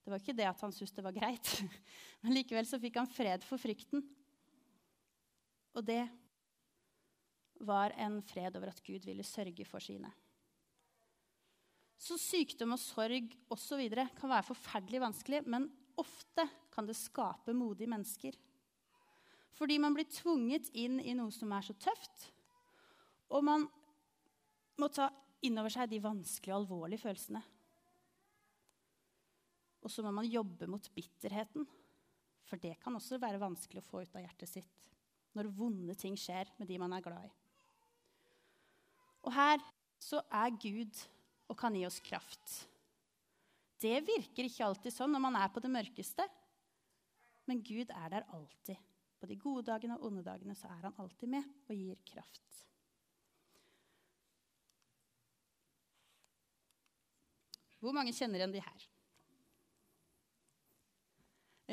Det 0.00 0.12
var 0.12 0.22
ikke 0.22 0.36
det 0.38 0.46
at 0.48 0.62
han 0.64 0.72
syntes 0.72 0.94
det 0.96 1.04
var 1.04 1.14
greit, 1.14 1.50
men 2.22 2.34
likevel 2.38 2.66
så 2.66 2.80
fikk 2.82 2.96
han 3.02 3.10
fred 3.10 3.44
for 3.46 3.60
frykten. 3.60 4.02
Og 5.76 5.84
det 5.86 6.02
var 7.60 7.92
en 8.00 8.18
fred 8.24 8.56
over 8.56 8.72
at 8.72 8.82
Gud 8.82 9.04
ville 9.04 9.26
sørge 9.26 9.66
for 9.68 9.84
sine. 9.84 10.08
Så 12.00 12.16
sykdom 12.16 12.72
og 12.74 12.80
sorg 12.80 13.34
osv. 13.52 13.82
kan 14.16 14.32
være 14.32 14.46
forferdelig 14.48 15.02
vanskelig, 15.02 15.42
men 15.44 15.68
ofte 16.00 16.46
kan 16.72 16.86
det 16.88 16.96
skape 16.96 17.52
modige 17.52 17.90
mennesker. 17.92 18.36
Fordi 19.52 19.76
man 19.78 19.92
blir 19.92 20.08
tvunget 20.08 20.70
inn 20.80 20.96
i 21.04 21.12
noe 21.18 21.32
som 21.34 21.52
er 21.52 21.66
så 21.66 21.76
tøft, 21.76 22.30
og 23.28 23.44
man 23.44 23.66
må 24.80 24.88
ta 24.88 25.10
inn 25.44 25.58
over 25.60 25.72
seg 25.72 25.90
de 25.90 26.00
vanskelige 26.00 26.54
og 26.54 26.62
alvorlige 26.62 27.04
følelsene. 27.04 27.42
Og 29.84 29.92
så 29.92 30.04
må 30.04 30.12
man 30.16 30.28
jobbe 30.28 30.68
mot 30.68 30.88
bitterheten, 30.96 31.68
for 32.48 32.60
det 32.60 32.78
kan 32.80 32.96
også 32.96 33.20
være 33.20 33.40
vanskelig 33.40 33.84
å 33.84 33.86
få 33.90 34.02
ut 34.04 34.16
av 34.16 34.24
hjertet 34.24 34.50
sitt 34.50 34.88
når 35.36 35.52
vonde 35.54 35.94
ting 35.94 36.16
skjer 36.18 36.48
med 36.58 36.66
de 36.66 36.78
man 36.80 36.96
er 36.96 37.04
glad 37.04 37.28
i. 37.28 37.30
Og 39.28 39.30
her 39.36 39.60
så 40.00 40.22
er 40.32 40.56
Gud 40.56 40.96
og 41.50 41.58
kan 41.58 41.74
gi 41.74 41.82
oss 41.88 41.98
kraft. 42.04 42.60
Det 43.80 43.96
virker 44.06 44.46
ikke 44.46 44.66
alltid 44.66 44.94
sånn 44.94 45.10
når 45.14 45.24
man 45.24 45.38
er 45.40 45.50
på 45.52 45.62
det 45.64 45.72
mørkeste. 45.72 46.26
Men 47.48 47.62
Gud 47.66 47.90
er 47.90 48.12
der 48.12 48.28
alltid. 48.30 48.78
På 49.20 49.28
de 49.28 49.36
gode 49.36 49.66
dagene 49.68 49.98
og 49.98 50.06
onde 50.08 50.24
dagene 50.24 50.54
så 50.56 50.70
er 50.70 50.86
han 50.86 50.96
alltid 51.00 51.32
med 51.32 51.48
og 51.68 51.76
gir 51.76 51.98
kraft. 52.08 52.60
Hvor 57.80 57.96
mange 57.96 58.12
kjenner 58.12 58.40
igjen 58.40 58.54
de 58.54 58.62
her? 58.64 58.86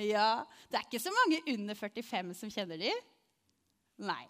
Ja, 0.07 0.29
det 0.69 0.79
er 0.79 0.85
ikke 0.85 1.01
så 1.01 1.11
mange 1.11 1.41
under 1.51 1.75
45 1.75 2.33
som 2.37 2.51
kjenner 2.53 2.79
de. 2.79 2.91
Nei. 4.07 4.23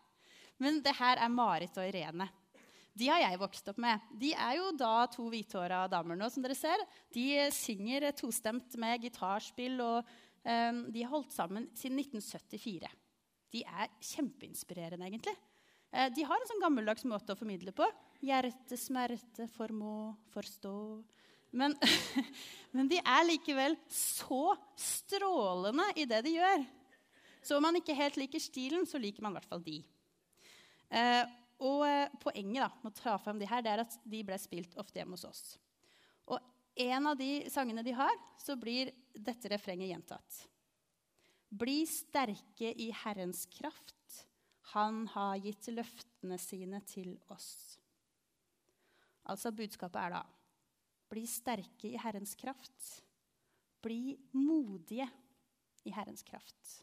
Men 0.63 0.79
det 0.81 0.95
her 0.97 1.19
er 1.21 1.33
Marit 1.33 1.77
og 1.77 1.85
Irene. 1.85 2.29
De 2.97 3.09
har 3.11 3.21
jeg 3.21 3.39
vokst 3.41 3.67
opp 3.69 3.79
med. 3.81 4.05
De 4.17 4.31
er 4.33 4.55
jo 4.57 4.71
da 4.77 5.05
to 5.11 5.27
hvithåra 5.29 5.83
damer 5.91 6.17
nå, 6.17 6.29
som 6.33 6.43
dere 6.45 6.57
ser. 6.57 6.81
De 7.13 7.27
synger 7.53 8.07
tostemt 8.17 8.77
med 8.81 9.03
gitarspill, 9.05 9.77
og 9.83 10.07
um, 10.41 10.79
de 10.93 11.03
har 11.03 11.11
holdt 11.11 11.35
sammen 11.35 11.67
siden 11.77 11.99
1974. 12.01 12.89
De 13.53 13.61
er 13.63 13.93
kjempeinspirerende, 14.13 15.09
egentlig. 15.09 15.35
Uh, 15.93 16.07
de 16.15 16.25
har 16.25 16.41
en 16.41 16.49
sånn 16.49 16.63
gammeldags 16.63 17.05
måte 17.09 17.35
å 17.35 17.39
formidle 17.39 17.75
på. 17.75 17.85
Hjerte, 18.25 18.79
smerte, 18.81 19.45
formå, 19.53 20.15
forstå. 20.33 20.77
Men, 21.57 21.77
men 22.75 22.89
de 22.89 23.01
er 23.03 23.27
likevel 23.29 23.77
så 23.93 24.55
strålende 24.73 25.91
i 26.01 26.07
det 26.09 26.23
de 26.25 26.37
gjør. 26.39 26.65
Så 27.45 27.59
om 27.59 27.63
man 27.63 27.77
ikke 27.79 27.95
helt 27.95 28.17
liker 28.19 28.41
stilen, 28.43 28.89
så 28.89 28.99
liker 28.99 29.23
man 29.23 29.35
i 29.35 29.37
hvert 29.37 29.51
fall 29.53 29.61
de. 29.63 29.81
Uh, 30.87 31.27
og 31.57 31.85
eh, 31.87 32.11
Poenget 32.21 32.61
da, 32.65 32.69
med 32.83 32.93
å 32.93 32.99
ta 32.99 33.15
fram 33.21 33.39
de 33.39 33.47
her, 33.49 33.63
det 33.65 33.73
er 33.73 33.83
at 33.85 33.97
de 34.05 34.21
ble 34.25 34.37
spilt 34.41 34.77
ofte 34.77 34.99
hjemme 34.99 35.17
hos 35.17 35.25
oss. 35.27 35.43
Og 36.29 36.37
en 36.87 37.09
av 37.09 37.17
de 37.17 37.47
sangene 37.49 37.83
de 37.85 37.95
har, 37.97 38.13
så 38.41 38.57
blir 38.59 38.91
dette 39.13 39.49
refrenget 39.49 39.89
gjentatt. 39.89 40.39
Bli 41.47 41.81
sterke 41.89 42.73
i 42.75 42.91
Herrens 43.03 43.45
kraft. 43.49 43.95
Han 44.75 45.05
har 45.13 45.37
gitt 45.41 45.69
løftene 45.71 46.37
sine 46.41 46.81
til 46.85 47.15
oss. 47.33 47.79
Altså 49.27 49.53
budskapet 49.55 50.01
er 50.03 50.17
da 50.19 50.25
bli 51.07 51.23
sterke 51.29 51.87
i 51.89 51.99
Herrens 51.99 52.35
kraft. 52.35 52.89
Bli 53.83 54.17
modige 54.35 55.07
i 55.87 55.93
Herrens 55.95 56.23
kraft. 56.27 56.73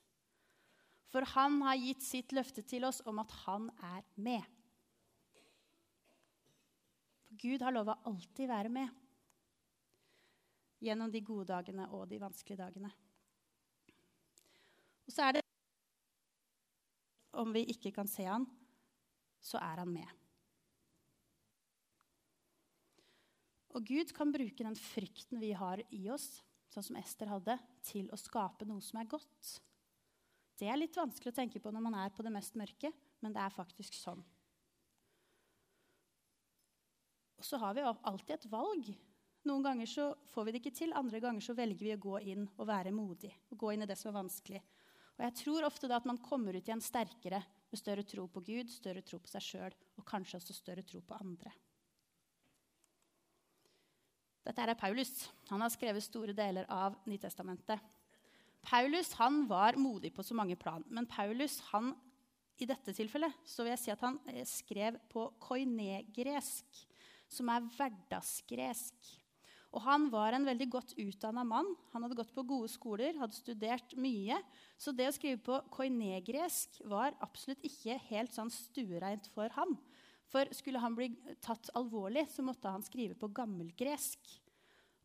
For 1.12 1.26
han 1.34 1.60
har 1.62 1.78
gitt 1.78 2.02
sitt 2.02 2.32
løfte 2.34 2.64
til 2.66 2.87
oss 2.88 3.02
om 3.06 3.20
at 3.22 3.32
han 3.44 3.68
er 3.84 4.02
med. 4.16 4.53
Gud 7.44 7.61
har 7.61 7.74
lova 7.76 7.98
alltid 8.09 8.48
være 8.48 8.70
med. 8.72 8.88
Gjennom 10.80 11.11
de 11.12 11.20
gode 11.20 11.50
dagene 11.50 11.85
og 11.92 12.07
de 12.09 12.20
vanskelige 12.22 12.62
dagene. 12.62 12.88
Og 15.04 15.12
så 15.12 15.26
er 15.26 15.37
det 15.37 15.42
Om 17.35 17.50
vi 17.52 17.64
ikke 17.72 17.90
kan 17.90 18.09
se 18.09 18.24
han, 18.24 18.44
så 19.42 19.59
er 19.59 19.80
han 19.83 19.90
med. 19.90 20.07
Og 23.74 23.83
Gud 23.83 24.12
kan 24.14 24.30
bruke 24.33 24.64
den 24.64 24.78
frykten 24.78 25.42
vi 25.42 25.50
har 25.59 25.83
i 25.90 26.04
oss, 26.14 26.28
sånn 26.70 26.87
som 26.87 26.98
Ester 27.00 27.28
hadde, 27.28 27.59
til 27.83 28.07
å 28.14 28.20
skape 28.20 28.64
noe 28.70 28.80
som 28.87 29.02
er 29.02 29.11
godt. 29.11 29.57
Det 30.54 30.70
er 30.70 30.78
litt 30.78 30.94
vanskelig 30.94 31.35
å 31.35 31.38
tenke 31.42 31.61
på 31.61 31.74
når 31.74 31.83
man 31.90 31.98
er 32.04 32.14
på 32.14 32.22
det 32.22 32.33
mest 32.33 32.54
mørke, 32.57 32.94
men 33.20 33.35
det 33.35 33.42
er 33.42 33.52
faktisk 33.59 33.98
sånn. 33.98 34.22
Og 37.44 37.48
så 37.50 37.59
har 37.61 37.74
vi 37.76 37.83
alltid 37.85 38.38
et 38.38 38.46
valg. 38.48 38.87
Noen 39.44 39.64
ganger 39.66 39.88
så 39.90 40.07
får 40.33 40.46
vi 40.46 40.52
det 40.54 40.61
ikke 40.62 40.78
til, 40.78 40.94
andre 40.96 41.18
ganger 41.20 41.44
så 41.44 41.52
velger 41.52 41.85
vi 41.85 41.90
å 41.92 42.00
gå 42.00 42.14
inn 42.33 42.46
og 42.57 42.68
være 42.70 42.94
modig. 42.96 43.35
Og 43.52 43.59
gå 43.61 43.74
inn 43.74 43.85
i 43.85 43.88
det 43.90 43.98
som 44.00 44.09
er 44.09 44.16
vanskelig. 44.16 44.61
Og 45.18 45.20
jeg 45.26 45.35
tror 45.42 45.66
ofte 45.68 45.90
da 45.90 45.98
at 46.00 46.07
man 46.09 46.22
kommer 46.24 46.57
ut 46.57 46.64
igjen 46.64 46.80
sterkere 46.80 47.42
med 47.68 47.80
større 47.83 48.07
tro 48.09 48.24
på 48.33 48.40
Gud, 48.46 48.72
større 48.72 49.02
tro 49.04 49.20
på 49.20 49.28
seg 49.28 49.44
sjøl 49.44 49.76
og 50.00 50.07
kanskje 50.09 50.40
også 50.40 50.57
større 50.57 50.87
tro 50.88 51.02
på 51.04 51.18
andre. 51.20 51.52
Dette 54.48 54.64
er 54.64 54.80
Paulus. 54.80 55.12
Han 55.52 55.61
har 55.61 55.72
skrevet 55.72 56.04
store 56.09 56.33
deler 56.37 56.64
av 56.72 56.96
Nytestamentet. 57.04 57.76
Paulus 58.64 59.12
han 59.20 59.44
var 59.52 59.76
modig 59.76 60.14
på 60.16 60.24
så 60.24 60.33
mange 60.33 60.57
plan, 60.57 60.80
men 60.88 61.04
Paulus 61.04 61.61
han, 61.74 61.92
i 62.57 62.64
dette 62.64 62.96
tilfellet 62.96 63.44
så 63.44 63.61
vil 63.61 63.74
jeg 63.74 63.83
si 63.85 63.92
at 63.92 64.04
han 64.09 64.16
eh, 64.33 64.44
skrev 64.48 64.96
på 65.12 65.28
koinegresk, 65.44 66.87
som 67.35 67.51
er 67.53 67.66
hverdagsgresk. 67.77 69.12
Og 69.75 69.83
han 69.83 70.07
var 70.12 70.37
en 70.37 70.47
veldig 70.47 70.68
godt 70.70 70.92
utdanna 71.03 71.42
mann. 71.47 71.73
Han 71.92 72.05
hadde 72.07 72.18
gått 72.20 72.35
på 72.35 72.44
gode 72.47 72.70
skoler, 72.70 73.16
hadde 73.18 73.35
studert 73.35 73.97
mye. 73.99 74.38
Så 74.79 74.94
det 74.94 75.09
å 75.11 75.14
skrive 75.16 75.40
på 75.42 75.59
koinegresk 75.75 76.79
var 76.90 77.16
absolutt 77.25 77.64
ikke 77.66 77.99
helt 78.07 78.35
sånn 78.37 78.53
stuereint 78.55 79.27
for 79.35 79.51
ham. 79.57 79.75
For 80.31 80.51
skulle 80.55 80.83
han 80.83 80.94
bli 80.94 81.11
tatt 81.42 81.73
alvorlig, 81.79 82.29
så 82.31 82.44
måtte 82.47 82.70
han 82.70 82.87
skrive 82.87 83.18
på 83.18 83.33
gammelgresk. 83.35 84.37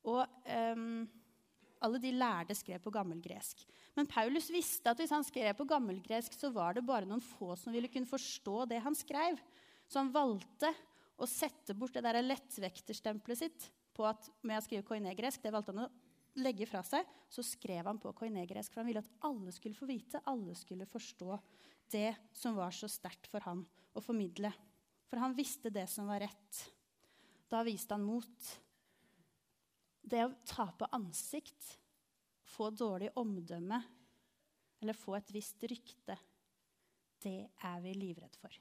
Og 0.10 0.22
um, 0.22 1.02
alle 1.82 2.02
de 2.04 2.14
lærde 2.14 2.56
skrev 2.58 2.82
på 2.84 2.94
gammelgresk. 2.94 3.66
Men 3.98 4.08
Paulus 4.10 4.52
visste 4.54 4.92
at 4.92 5.02
hvis 5.02 5.14
han 5.14 5.26
skrev 5.26 5.56
på 5.58 5.68
gammelgresk, 5.70 6.36
så 6.38 6.54
var 6.54 6.78
det 6.78 6.86
bare 6.86 7.10
noen 7.10 7.24
få 7.24 7.56
som 7.60 7.74
ville 7.74 7.90
kunne 7.92 8.10
forstå 8.10 8.68
det 8.70 8.84
han 8.86 8.98
skrev. 8.98 9.42
Så 9.90 10.04
han 10.04 10.14
valgte 10.14 10.72
å 11.20 11.28
sette 11.28 11.76
bort 11.76 11.96
det 11.98 12.04
der 12.06 12.22
lettvekterstempelet 12.24 13.42
sitt 13.42 13.68
på 13.96 14.06
at 14.08 14.30
med 14.48 14.60
å 14.60 14.64
skrive 14.64 14.88
koinegresk. 14.88 15.42
Det 15.44 15.52
valgte 15.54 15.76
han 15.76 15.86
å 15.88 15.90
legge 16.40 16.68
fra 16.70 16.82
seg. 16.86 17.08
Så 17.32 17.44
skrev 17.46 17.90
han 17.90 18.00
på 18.02 18.14
koinegresk, 18.16 18.72
for 18.72 18.82
han 18.82 18.90
ville 18.90 19.04
at 19.04 19.12
alle 19.28 19.54
skulle 19.56 19.78
få 19.78 19.90
vite, 19.90 20.24
alle 20.30 20.56
skulle 20.58 20.88
forstå 20.90 21.38
det 21.92 22.14
som 22.36 22.58
var 22.58 22.74
så 22.76 22.90
sterkt 22.92 23.28
for 23.32 23.44
han 23.46 23.66
å 23.98 24.04
formidle. 24.04 24.52
For 25.10 25.22
han 25.22 25.36
visste 25.38 25.72
det 25.74 25.88
som 25.92 26.10
var 26.10 26.22
rett. 26.24 26.64
Da 27.50 27.64
viste 27.66 27.98
han 27.98 28.06
mot. 28.06 28.50
Det 30.10 30.24
å 30.26 30.34
tape 30.48 30.90
ansikt, 30.96 31.76
få 32.50 32.70
dårlig 32.74 33.12
omdømme 33.20 33.82
eller 34.80 34.98
få 34.98 35.18
et 35.18 35.34
visst 35.36 35.64
rykte, 35.68 36.16
det 37.20 37.50
er 37.68 37.82
vi 37.84 37.94
livredd 37.98 38.38
for. 38.40 38.54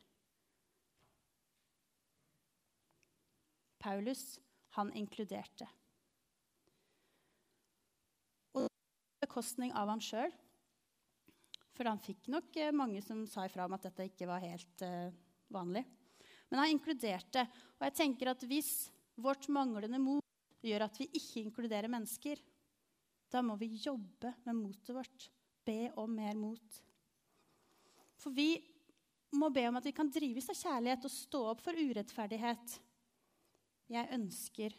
Paulus 3.78 4.38
han 4.76 4.92
inkluderte. 4.96 5.68
Og 8.58 8.68
bekostning 9.22 9.72
av 9.76 9.90
han 9.92 10.02
sjøl. 10.02 10.34
For 11.78 11.86
han 11.86 12.02
fikk 12.02 12.26
nok 12.32 12.56
eh, 12.58 12.74
mange 12.74 13.02
som 13.06 13.22
sa 13.30 13.46
ifra 13.46 13.68
om 13.68 13.76
at 13.76 13.86
dette 13.86 14.08
ikke 14.10 14.26
var 14.26 14.42
helt 14.42 14.82
uh, 14.82 15.14
vanlig. 15.54 15.84
Men 16.50 16.62
han 16.62 16.72
inkluderte. 16.74 17.44
Og 17.78 17.86
jeg 17.86 17.96
tenker 18.00 18.32
at 18.32 18.42
hvis 18.50 18.88
vårt 19.18 19.46
manglende 19.52 20.00
mot 20.02 20.24
gjør 20.64 20.88
at 20.88 20.98
vi 20.98 21.06
ikke 21.20 21.44
inkluderer 21.44 21.90
mennesker, 21.92 22.40
da 23.30 23.42
må 23.44 23.54
vi 23.60 23.76
jobbe 23.78 24.32
med 24.46 24.56
motet 24.58 24.94
vårt. 24.96 25.28
Be 25.68 25.92
om 26.00 26.10
mer 26.16 26.34
mot. 26.38 26.82
For 28.18 28.34
vi 28.34 28.56
må 29.36 29.50
be 29.52 29.66
om 29.68 29.76
at 29.78 29.86
vi 29.86 29.94
kan 29.94 30.10
drives 30.10 30.48
av 30.50 30.56
kjærlighet 30.58 31.04
og 31.04 31.12
stå 31.12 31.42
opp 31.52 31.62
for 31.62 31.76
urettferdighet. 31.76 32.78
Jeg 33.88 34.10
ønsker 34.12 34.74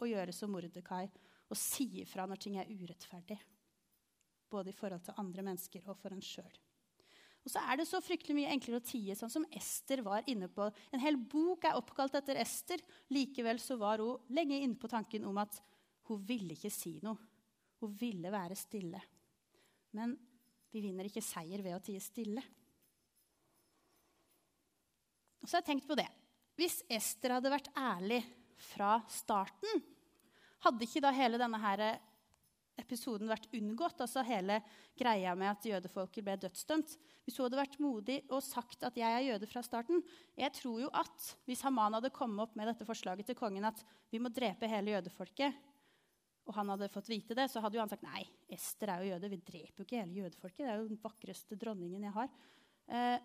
å 0.00 0.08
gjøre 0.08 0.32
som 0.32 0.52
Mordekai 0.54 1.04
og 1.48 1.56
si 1.58 1.88
ifra 2.02 2.24
når 2.28 2.40
ting 2.40 2.56
er 2.60 2.70
urettferdig. 2.70 3.36
Både 4.48 4.72
i 4.72 4.76
forhold 4.76 5.04
til 5.04 5.20
andre 5.20 5.44
mennesker 5.44 5.84
og 5.88 5.98
for 6.00 6.14
en 6.14 6.24
sjøl. 6.24 6.54
Og 7.44 7.52
så 7.52 7.62
er 7.64 7.78
det 7.80 7.86
så 7.88 8.00
fryktelig 8.04 8.34
mye 8.36 8.52
enklere 8.52 8.80
å 8.80 8.84
tie, 8.84 9.14
sånn 9.16 9.32
som 9.32 9.46
Ester 9.56 10.02
var 10.04 10.26
inne 10.28 10.50
på. 10.52 10.66
En 10.92 11.00
hel 11.00 11.16
bok 11.16 11.64
er 11.64 11.78
oppkalt 11.78 12.16
etter 12.18 12.40
Ester. 12.40 12.82
Likevel 13.14 13.60
så 13.62 13.78
var 13.80 14.02
hun 14.04 14.32
lenge 14.36 14.58
inne 14.58 14.76
på 14.80 14.90
tanken 14.90 15.24
om 15.28 15.38
at 15.40 15.60
hun 16.10 16.20
ville 16.28 16.56
ikke 16.56 16.72
si 16.72 16.98
noe. 17.04 17.16
Hun 17.80 17.94
ville 17.96 18.32
være 18.32 18.56
stille. 18.58 19.00
Men 19.96 20.16
vi 20.72 20.82
vinner 20.84 21.08
ikke 21.08 21.24
seier 21.24 21.62
ved 21.64 21.76
å 21.76 21.82
tie 21.84 22.00
stille. 22.02 22.42
Og 25.38 25.46
så 25.46 25.56
har 25.56 25.62
jeg 25.62 25.70
tenkt 25.70 25.88
på 25.88 25.96
det. 25.96 26.08
Hvis 26.58 26.82
Ester 26.90 27.36
hadde 27.36 27.52
vært 27.52 27.70
ærlig 27.78 28.18
fra 28.58 28.98
starten, 29.12 29.82
hadde 30.64 30.86
ikke 30.86 31.02
da 31.04 31.12
hele 31.14 31.38
denne 31.40 31.60
her 31.62 31.82
episoden 32.78 33.30
vært 33.30 33.48
unngått? 33.54 34.00
Altså 34.02 34.24
hele 34.26 34.60
greia 34.98 35.34
med 35.38 35.52
at 35.52 35.68
jødefolket 35.70 36.26
ble 36.26 36.36
dødsdømt. 36.42 36.96
Hvis 37.26 37.38
hun 37.38 37.46
hadde 37.46 37.60
vært 37.60 37.78
modig 37.82 38.18
og 38.28 38.42
sagt 38.42 38.82
at 38.86 38.96
'jeg 38.96 39.12
er 39.12 39.26
jøde' 39.32 39.50
fra 39.50 39.62
starten 39.62 40.02
Jeg 40.36 40.52
tror 40.52 40.80
jo 40.80 40.90
at 40.92 41.36
hvis 41.46 41.62
Haman 41.62 41.94
hadde 41.94 42.10
kommet 42.10 42.42
opp 42.42 42.56
med 42.56 42.66
dette 42.66 42.86
forslaget 42.86 43.26
til 43.26 43.34
kongen 43.34 43.64
at 43.64 43.84
vi 44.10 44.18
må 44.18 44.28
drepe 44.28 44.66
hele 44.66 44.96
jødefolket, 44.96 45.54
og 46.48 46.54
han 46.54 46.68
hadde 46.72 46.88
fått 46.88 47.10
vite 47.10 47.34
det, 47.36 47.50
så 47.50 47.60
hadde 47.60 47.76
jo 47.76 47.80
han 47.84 47.90
sagt 47.90 48.06
nei, 48.06 48.24
Ester 48.48 48.88
er 48.88 49.02
jo 49.02 49.12
jøde. 49.12 49.28
Vi 49.28 49.36
dreper 49.36 49.82
jo 49.82 49.84
ikke 49.84 50.00
hele 50.00 50.22
jødefolket. 50.22 50.64
Det 50.64 50.70
er 50.72 50.78
jo 50.80 50.88
den 50.88 51.02
vakreste 51.02 51.58
dronningen 51.60 52.06
jeg 52.08 52.14
har. 52.14 52.30
Eh, 52.88 53.18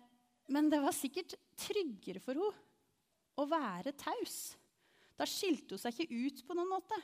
men 0.52 0.68
det 0.68 0.82
var 0.84 0.92
sikkert 0.92 1.32
tryggere 1.56 2.20
for 2.20 2.36
henne 2.36 2.52
å 3.40 3.46
være 3.48 3.94
taus. 3.96 4.58
Da 5.14 5.26
skilte 5.28 5.76
hun 5.76 5.82
seg 5.82 5.94
ikke 5.94 6.26
ut 6.26 6.42
på 6.46 6.56
noen 6.58 6.72
måte. 6.72 6.98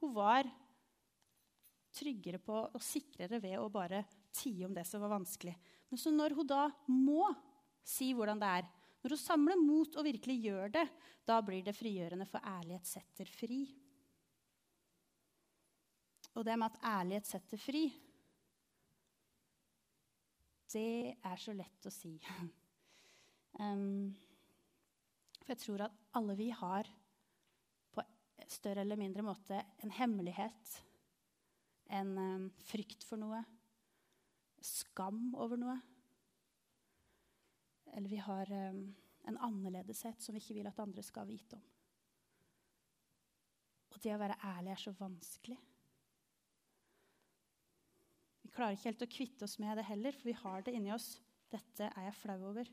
Hun 0.00 0.14
var 0.16 0.48
tryggere 1.94 2.38
på 2.42 2.56
og 2.70 2.82
sikrere 2.84 3.40
ved 3.42 3.58
å 3.58 3.68
bare 3.72 4.04
tie 4.34 4.64
om 4.66 4.74
det 4.74 4.86
som 4.88 5.02
var 5.02 5.12
vanskelig. 5.16 5.54
Men 5.90 6.00
så 6.00 6.12
når 6.14 6.36
hun 6.38 6.48
da 6.48 6.68
må 6.88 7.26
si 7.86 8.12
hvordan 8.14 8.40
det 8.40 8.52
er, 8.60 8.68
når 9.00 9.14
hun 9.16 9.20
samler 9.20 9.60
mot 9.60 9.96
og 9.96 10.06
virkelig 10.06 10.36
gjør 10.44 10.74
det, 10.76 10.86
da 11.26 11.40
blir 11.44 11.64
det 11.64 11.74
frigjørende, 11.76 12.28
for 12.28 12.44
ærlighet 12.46 12.86
setter 12.88 13.28
fri. 13.32 13.64
Og 16.36 16.44
det 16.46 16.56
med 16.60 16.68
at 16.68 16.82
ærlighet 17.00 17.26
setter 17.26 17.60
fri, 17.60 17.84
det 20.70 21.16
er 21.26 21.40
så 21.42 21.52
lett 21.56 21.88
å 21.88 21.90
si. 21.90 22.12
um, 23.64 24.12
for 25.40 25.54
jeg 25.56 25.62
tror 25.64 25.86
at 25.88 25.96
alle 26.14 26.36
vi 26.38 26.50
har 26.54 26.86
større 28.48 28.84
eller 28.84 28.98
mindre 29.00 29.24
måte 29.26 29.58
en 29.84 29.92
hemmelighet, 29.94 30.76
en 31.90 32.12
um, 32.18 32.46
frykt 32.64 33.04
for 33.06 33.20
noe, 33.20 33.42
skam 34.64 35.32
over 35.34 35.58
noe. 35.60 35.76
Eller 37.96 38.12
vi 38.12 38.20
har 38.22 38.52
um, 38.70 38.84
en 39.28 39.40
annerledeshet 39.48 40.22
som 40.22 40.36
vi 40.36 40.42
ikke 40.42 40.60
vil 40.60 40.70
at 40.70 40.80
andre 40.82 41.04
skal 41.04 41.28
vite 41.28 41.58
om. 41.58 41.64
Og 43.90 43.98
det 44.04 44.14
å 44.14 44.20
være 44.20 44.38
ærlig 44.52 44.74
er 44.74 44.82
så 44.84 44.94
vanskelig. 44.96 45.58
Vi 48.40 48.52
klarer 48.54 48.76
ikke 48.76 48.88
helt 48.88 49.04
å 49.04 49.10
kvitte 49.10 49.46
oss 49.46 49.58
med 49.62 49.76
det 49.78 49.88
heller, 49.90 50.14
for 50.16 50.30
vi 50.30 50.38
har 50.38 50.64
det 50.66 50.74
inni 50.78 50.94
oss. 50.94 51.12
Dette 51.50 51.90
er 51.90 52.06
jeg 52.06 52.18
flau 52.20 52.38
over. 52.52 52.70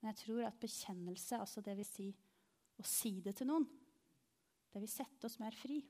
Men 0.00 0.12
jeg 0.12 0.20
tror 0.22 0.46
at 0.48 0.60
bekjennelse, 0.60 1.40
altså 1.40 1.64
det 1.64 1.76
vil 1.80 1.88
si 1.88 2.08
å 2.80 2.86
si 2.86 3.18
det 3.24 3.34
til 3.36 3.50
noen, 3.50 3.66
det 4.70 4.82
vil 4.82 4.90
sette 4.90 5.26
oss 5.26 5.38
mer 5.42 5.54
fri. 5.56 5.80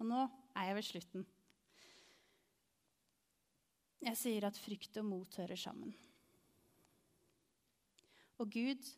Og 0.00 0.08
nå 0.10 0.20
er 0.54 0.68
jeg 0.68 0.78
ved 0.78 0.86
slutten. 0.88 1.26
Jeg 4.04 4.20
sier 4.20 4.46
at 4.46 4.58
frykt 4.60 4.98
og 5.00 5.06
mot 5.08 5.38
hører 5.40 5.58
sammen. 5.58 5.94
Og 8.42 8.50
Gud 8.52 8.90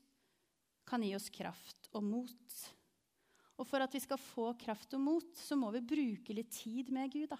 kan 0.87 1.05
gi 1.05 1.13
oss 1.17 1.29
kraft 1.33 1.91
og 1.95 2.05
mot. 2.07 2.57
Og 3.57 3.69
for 3.69 3.83
at 3.85 3.95
vi 3.95 4.03
skal 4.03 4.21
få 4.21 4.51
kraft 4.61 4.97
og 4.97 5.03
mot, 5.03 5.31
så 5.39 5.57
må 5.59 5.71
vi 5.75 5.85
bruke 5.95 6.35
litt 6.37 6.51
tid 6.59 6.91
med 6.95 7.13
Gud, 7.13 7.31
da. 7.33 7.39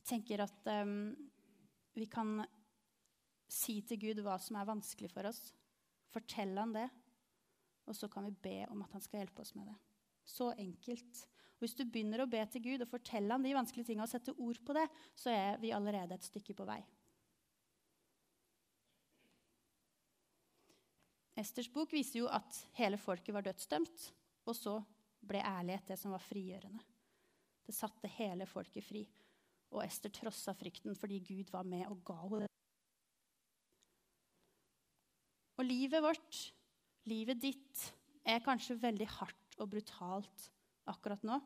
Jeg 0.00 0.08
tenker 0.10 0.42
at 0.44 0.66
um, 0.84 1.14
vi 1.96 2.08
kan 2.10 2.42
si 3.48 3.78
til 3.86 4.00
Gud 4.02 4.20
hva 4.24 4.36
som 4.42 4.58
er 4.60 4.68
vanskelig 4.68 5.08
for 5.12 5.30
oss. 5.30 5.40
Fortelle 6.12 6.60
han 6.60 6.74
det. 6.74 6.88
Og 7.88 7.96
så 7.96 8.08
kan 8.08 8.24
vi 8.26 8.34
be 8.46 8.58
om 8.72 8.82
at 8.84 8.92
han 8.96 9.04
skal 9.04 9.22
hjelpe 9.22 9.44
oss 9.44 9.54
med 9.58 9.68
det. 9.68 9.76
Så 10.24 10.50
enkelt. 10.56 11.24
Hvis 11.60 11.76
du 11.76 11.84
begynner 11.84 12.24
å 12.24 12.28
be 12.30 12.40
til 12.50 12.64
Gud 12.64 12.84
og 12.84 12.90
fortelle 12.90 13.32
ham 13.32 13.44
de 13.44 13.54
vanskelige 13.56 13.90
tingene 13.90 14.06
og 14.06 14.12
sette 14.12 14.34
ord 14.34 14.60
på 14.64 14.76
det, 14.76 14.84
så 15.16 15.32
er 15.32 15.60
vi 15.62 15.72
allerede 15.76 16.16
et 16.16 16.26
stykke 16.26 16.56
på 16.56 16.66
vei. 16.68 16.80
Esters 21.40 21.68
bok 21.72 21.92
viser 21.92 22.20
jo 22.20 22.30
at 22.30 22.60
hele 22.78 22.98
folket 23.00 23.34
var 23.34 23.42
dødsdømt, 23.46 24.10
og 24.46 24.54
så 24.54 24.78
ble 25.24 25.40
ærlighet 25.42 25.88
det 25.90 25.98
som 25.98 26.14
var 26.14 26.22
frigjørende. 26.22 26.82
Det 27.64 27.74
satte 27.74 28.10
hele 28.18 28.46
folket 28.46 28.84
fri. 28.84 29.02
Og 29.74 29.82
Ester 29.82 30.12
trossa 30.14 30.54
frykten 30.54 30.94
fordi 30.98 31.18
Gud 31.24 31.50
var 31.50 31.66
med 31.66 31.88
og 31.88 32.02
ga 32.06 32.18
henne 32.20 32.44
det. 32.44 32.50
Og 35.58 35.66
livet 35.66 36.02
vårt 36.02 36.38
Livet 37.10 37.40
ditt 37.42 37.82
er 38.24 38.44
kanskje 38.44 38.78
veldig 38.80 39.08
hardt 39.18 39.58
og 39.60 39.68
brutalt 39.74 40.48
akkurat 40.88 41.24
nå. 41.26 41.36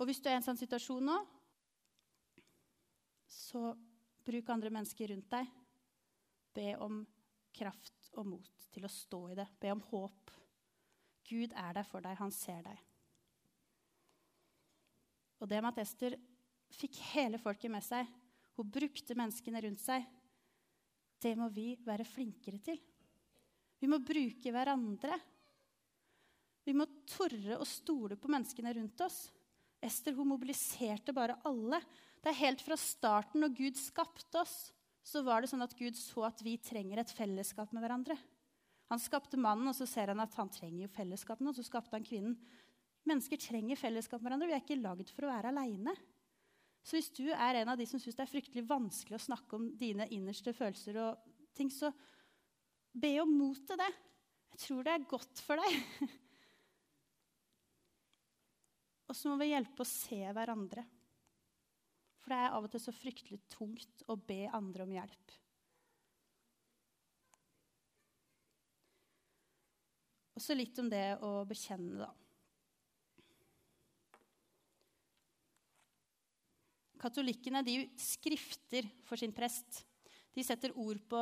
Og 0.00 0.08
hvis 0.08 0.20
du 0.22 0.30
er 0.30 0.38
i 0.38 0.40
en 0.40 0.46
sånn 0.46 0.58
situasjon 0.58 1.04
nå, 1.04 1.16
så 3.30 3.70
bruk 4.26 4.50
andre 4.50 4.72
mennesker 4.72 5.12
rundt 5.12 5.30
deg. 5.32 5.48
Be 6.56 6.72
om 6.82 7.02
kraft 7.54 8.10
og 8.18 8.26
mot 8.32 8.68
til 8.72 8.86
å 8.86 8.90
stå 8.90 9.20
i 9.30 9.36
det. 9.38 9.46
Be 9.60 9.74
om 9.74 9.82
håp. 9.90 10.32
Gud 11.30 11.54
er 11.54 11.76
der 11.76 11.86
for 11.86 12.02
deg. 12.02 12.18
Han 12.18 12.32
ser 12.34 12.64
deg. 12.66 12.80
Og 15.40 15.48
det 15.48 15.60
med 15.62 15.70
at 15.72 15.82
Ester 15.84 16.16
fikk 16.74 16.98
hele 17.12 17.38
folket 17.42 17.72
med 17.72 17.84
seg, 17.84 18.08
hun 18.58 18.68
brukte 18.70 19.16
menneskene 19.16 19.62
rundt 19.64 19.80
seg, 19.82 20.04
det 21.20 21.32
må 21.36 21.48
vi 21.52 21.72
være 21.84 22.06
flinkere 22.08 22.60
til. 22.64 22.80
Vi 23.80 23.88
må 23.88 23.98
bruke 24.04 24.52
hverandre. 24.52 25.16
Vi 26.66 26.74
må 26.76 26.86
torre 27.08 27.56
å 27.56 27.66
stole 27.68 28.18
på 28.20 28.30
menneskene 28.30 28.74
rundt 28.76 29.00
oss. 29.04 29.22
Ester 29.80 30.12
hun 30.16 30.28
mobiliserte 30.28 31.14
bare 31.16 31.38
alle. 31.48 31.80
Det 32.20 32.34
er 32.34 32.42
helt 32.42 32.60
fra 32.60 32.76
starten, 32.76 33.40
når 33.40 33.56
Gud 33.56 33.80
skapte 33.80 34.42
oss, 34.42 34.68
så 35.00 35.22
var 35.24 35.40
det 35.40 35.48
sånn 35.48 35.64
at 35.64 35.72
Gud 35.78 35.96
så 35.96 36.26
at 36.28 36.42
vi 36.44 36.58
trenger 36.60 37.00
et 37.00 37.14
fellesskap 37.16 37.72
med 37.72 37.80
hverandre. 37.82 38.18
Han 38.92 39.00
skapte 39.00 39.40
mannen, 39.40 39.70
og 39.70 39.76
så 39.78 39.86
ser 39.88 40.12
han 40.12 40.20
at 40.20 40.34
han 40.36 40.50
trenger 40.52 40.84
jo 40.84 40.92
fellesskap 40.92 41.40
og 41.40 41.56
så 41.56 41.64
skapte 41.64 41.96
han 41.96 42.04
kvinnen. 42.04 42.36
Mennesker 43.08 43.40
trenger 43.40 43.80
fellesskap 43.80 44.20
med 44.20 44.28
hverandre. 44.28 44.50
Vi 44.50 44.56
er 44.58 44.64
ikke 44.64 44.82
lagd 44.82 45.12
for 45.14 45.24
å 45.24 45.32
være 45.32 45.54
aleine. 45.54 45.94
Så 46.84 46.98
hvis 46.98 47.10
du 47.16 47.28
er 47.30 47.60
en 47.60 47.72
av 47.72 47.80
de 47.80 47.86
som 47.88 48.00
syns 48.00 48.18
det 48.18 48.24
er 48.26 48.32
fryktelig 48.32 48.66
vanskelig 48.68 49.16
å 49.16 49.26
snakke 49.30 49.56
om 49.56 49.68
dine 49.80 50.08
innerste 50.12 50.52
følelser, 50.56 50.98
og 51.00 51.54
ting, 51.56 51.72
så 51.72 51.92
be 52.92 53.12
om 53.22 53.32
mot 53.38 53.60
til 53.66 53.78
det. 53.80 53.90
Jeg 54.54 54.62
tror 54.66 54.86
det 54.86 54.94
er 54.94 55.10
godt 55.10 55.42
for 55.44 55.60
deg. 55.60 56.08
Og 59.10 59.16
så 59.18 59.30
må 59.30 59.40
vi 59.40 59.50
hjelpe 59.50 59.82
å 59.82 59.88
se 59.88 60.20
hverandre. 60.30 60.84
For 62.20 62.32
det 62.32 62.38
er 62.38 62.54
av 62.54 62.66
og 62.66 62.72
til 62.72 62.82
så 62.82 62.94
fryktelig 62.94 63.40
tungt 63.50 64.04
å 64.12 64.14
be 64.14 64.44
andre 64.54 64.84
om 64.86 64.92
hjelp. 64.94 65.36
Og 70.36 70.44
så 70.44 70.54
litt 70.56 70.78
om 70.80 70.88
det 70.88 71.18
å 71.26 71.42
bekjenne, 71.48 72.06
da. 72.06 72.10
Katolikkene 77.00 77.64
de 77.64 77.74
skrifter 78.00 78.86
for 79.08 79.20
sin 79.20 79.32
prest. 79.36 79.82
De 80.36 80.44
setter 80.44 80.76
ord 80.78 81.00
på 81.08 81.20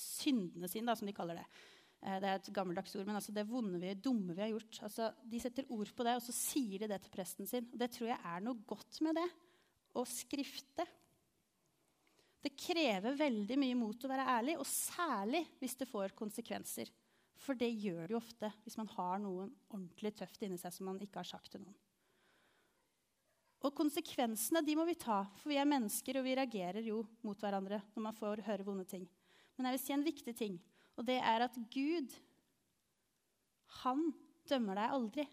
syndene 0.00 0.68
sine, 0.70 0.88
da, 0.90 0.96
som 0.98 1.08
de 1.08 1.14
kaller 1.16 1.40
det. 1.40 1.46
Eh, 2.02 2.18
det 2.22 2.28
er 2.28 2.38
et 2.40 2.52
gammeldags 2.54 2.94
ord, 2.98 3.06
men 3.08 3.18
altså 3.18 3.34
det 3.34 3.46
vonde 3.48 3.80
vi, 3.82 3.94
dumme 3.98 4.36
vi 4.36 4.44
har 4.44 4.52
gjort. 4.52 4.82
Altså, 4.88 5.10
de 5.24 5.40
setter 5.42 5.72
ord 5.74 5.90
på 5.96 6.06
det, 6.06 6.18
og 6.18 6.26
så 6.26 6.36
sier 6.36 6.84
de 6.84 6.90
det 6.92 7.00
til 7.04 7.14
presten 7.14 7.48
sin. 7.50 7.70
Det 7.72 7.90
tror 7.94 8.12
jeg 8.12 8.20
er 8.20 8.44
noe 8.44 8.62
godt 8.68 9.00
med 9.06 9.18
det. 9.18 9.26
Å 9.96 10.04
skrifte. 10.08 10.86
Det 12.46 12.52
krever 12.54 13.16
veldig 13.18 13.56
mye 13.58 13.78
mot 13.78 14.04
å 14.04 14.10
være 14.12 14.28
ærlig, 14.36 14.58
og 14.60 14.68
særlig 14.68 15.42
hvis 15.58 15.78
det 15.80 15.88
får 15.90 16.14
konsekvenser. 16.18 16.92
For 17.42 17.58
det 17.58 17.68
gjør 17.68 18.06
det 18.06 18.14
jo 18.14 18.20
ofte 18.20 18.52
hvis 18.64 18.78
man 18.80 18.88
har 18.94 19.18
noe 19.20 19.48
ordentlig 19.68 20.14
tøft 20.16 20.44
inni 20.46 20.60
seg 20.60 20.72
som 20.72 20.88
man 20.88 21.00
ikke 21.02 21.20
har 21.20 21.28
sagt 21.28 21.52
til 21.52 21.64
noen. 21.64 21.76
Og 23.64 23.74
konsekvensene 23.74 24.62
de 24.62 24.76
må 24.78 24.84
vi 24.86 24.94
ta, 25.00 25.22
for 25.40 25.50
vi 25.50 25.58
er 25.58 25.68
mennesker, 25.68 26.20
og 26.20 26.26
vi 26.26 26.36
reagerer 26.38 26.86
jo 26.86 27.00
mot 27.26 27.40
hverandre 27.40 27.80
når 27.96 28.04
man 28.04 28.16
får 28.16 28.44
høre 28.46 28.66
vonde 28.66 28.84
ting. 28.88 29.06
Men 29.56 29.68
jeg 29.68 29.76
vil 29.76 29.84
si 29.84 29.94
en 29.96 30.06
viktig 30.06 30.34
ting, 30.36 30.56
og 30.96 31.06
det 31.08 31.16
er 31.20 31.44
at 31.46 31.56
Gud, 31.72 32.12
han 33.82 34.02
dømmer 34.48 34.78
deg 34.78 34.94
aldri. 34.98 35.26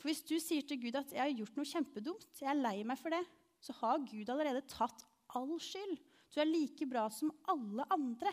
For 0.00 0.10
hvis 0.10 0.24
du 0.26 0.34
sier 0.42 0.64
til 0.66 0.80
Gud 0.82 0.96
at 0.98 1.12
'jeg 1.12 1.22
har 1.22 1.36
gjort 1.38 1.56
noe 1.56 1.68
kjempedumt', 1.68 2.40
'jeg 2.40 2.50
er 2.50 2.62
lei 2.62 2.82
meg 2.82 2.98
for 2.98 3.10
det', 3.10 3.28
så 3.60 3.72
har 3.72 3.98
Gud 3.98 4.28
allerede 4.28 4.66
tatt 4.66 5.04
all 5.36 5.60
skyld. 5.60 5.98
Du 6.34 6.40
er 6.40 6.48
like 6.48 6.86
bra 6.88 7.08
som 7.08 7.30
alle 7.48 7.84
andre. 7.92 8.32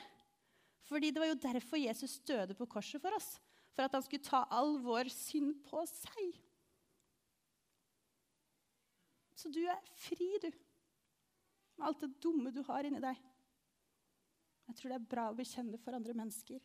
Fordi 0.90 1.12
det 1.12 1.22
var 1.22 1.28
jo 1.28 1.42
derfor 1.44 1.78
Jesus 1.78 2.20
døde 2.20 2.56
på 2.56 2.66
korset 2.66 3.02
for 3.02 3.14
oss. 3.14 3.40
For 3.76 3.84
at 3.84 3.94
han 3.94 4.02
skulle 4.02 4.24
ta 4.24 4.46
all 4.50 4.80
vår 4.82 5.12
synd 5.14 5.60
på 5.68 5.84
seg. 5.86 6.40
Så 9.36 9.52
du 9.54 9.62
er 9.70 9.78
fri, 9.96 10.32
du. 10.42 10.50
Med 11.78 11.88
alt 11.88 12.02
det 12.02 12.16
dumme 12.24 12.52
du 12.52 12.64
har 12.68 12.88
inni 12.88 13.00
deg. 13.04 13.20
Jeg 14.70 14.76
tror 14.78 14.92
det 14.92 14.98
er 15.00 15.06
bra 15.10 15.24
å 15.32 15.34
bekjenne 15.34 15.78
for 15.82 15.96
andre 15.98 16.14
mennesker. 16.14 16.60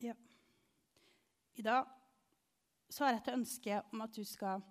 Ja. 0.00 0.14
I 1.60 1.66
dag 1.66 1.90
så 2.88 3.04
har 3.04 3.12
jeg 3.12 3.20
et 3.26 3.30
ønske 3.34 3.82
om 3.92 4.06
at 4.06 4.16
du 4.16 4.24
skal 4.24 4.64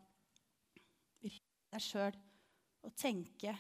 virke 1.21 1.75
deg 1.75 1.85
sjøl 1.85 2.17
og 2.89 2.97
tenke, 2.97 3.53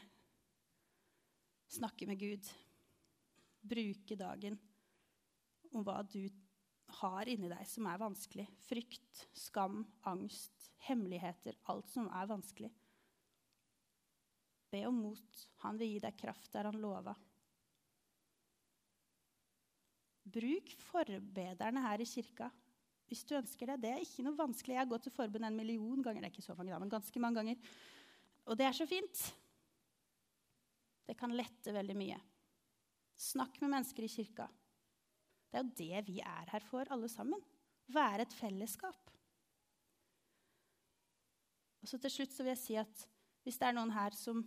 snakke 1.69 2.09
med 2.09 2.17
Gud, 2.17 2.49
bruke 3.61 4.17
dagen 4.17 4.57
om 5.75 5.85
hva 5.85 5.99
du 6.01 6.23
har 7.01 7.29
inni 7.29 7.49
deg 7.51 7.63
som 7.69 7.87
er 7.89 8.01
vanskelig. 8.01 8.47
Frykt, 8.67 9.23
skam, 9.37 9.83
angst, 10.09 10.69
hemmeligheter. 10.87 11.57
Alt 11.71 11.89
som 11.91 12.09
er 12.09 12.29
vanskelig. 12.29 12.71
Be 14.71 14.83
om 14.89 15.01
mot. 15.07 15.43
Han 15.63 15.79
vil 15.79 15.95
gi 15.95 16.03
deg 16.03 16.19
kraft 16.19 16.51
der 16.53 16.69
han 16.69 16.79
lova. 16.81 17.15
Bruk 20.27 20.73
forbederne 20.89 21.83
her 21.85 22.03
i 22.03 22.07
kirka 22.09 22.49
hvis 23.07 23.23
du 23.23 23.37
ønsker 23.37 23.69
det. 23.71 23.77
Det 23.85 23.91
er 23.93 24.03
ikke 24.03 24.25
noe 24.25 24.35
vanskelig. 24.35 24.75
Jeg 24.75 24.83
har 24.83 24.89
gått 24.91 25.05
til 25.07 25.15
forbund 25.15 25.47
en 25.47 25.55
million 25.55 26.01
ganger. 26.03 26.25
Det 26.25 26.27
er 26.27 26.33
ikke 26.35 26.43
så 26.49 26.55
mange, 26.57 26.79
men 26.83 26.91
ganske 26.91 27.21
mange 27.23 27.39
ganger. 27.39 27.69
Og 28.47 28.57
det 28.59 28.67
er 28.67 28.75
så 28.75 28.87
fint. 28.89 29.21
Det 31.07 31.15
kan 31.15 31.31
lette 31.35 31.71
veldig 31.71 31.95
mye. 31.95 32.17
Snakk 33.17 33.61
med 33.63 33.71
mennesker 33.71 34.03
i 34.03 34.11
kirka. 34.11 34.49
Det 35.47 35.59
er 35.59 35.63
jo 35.63 35.75
det 35.79 36.01
vi 36.09 36.17
er 36.21 36.51
her 36.51 36.65
for, 36.67 36.87
alle 36.91 37.09
sammen. 37.11 37.43
Være 37.93 38.25
et 38.25 38.35
fellesskap. 38.35 39.11
Og 41.81 41.87
så 41.87 41.99
til 42.03 42.11
slutt 42.11 42.33
så 42.35 42.43
vil 42.43 42.51
jeg 42.55 42.63
si 42.63 42.75
at 42.79 43.05
hvis 43.45 43.59
det 43.61 43.69
er 43.69 43.77
noen 43.77 43.93
her 43.95 44.15
som 44.17 44.41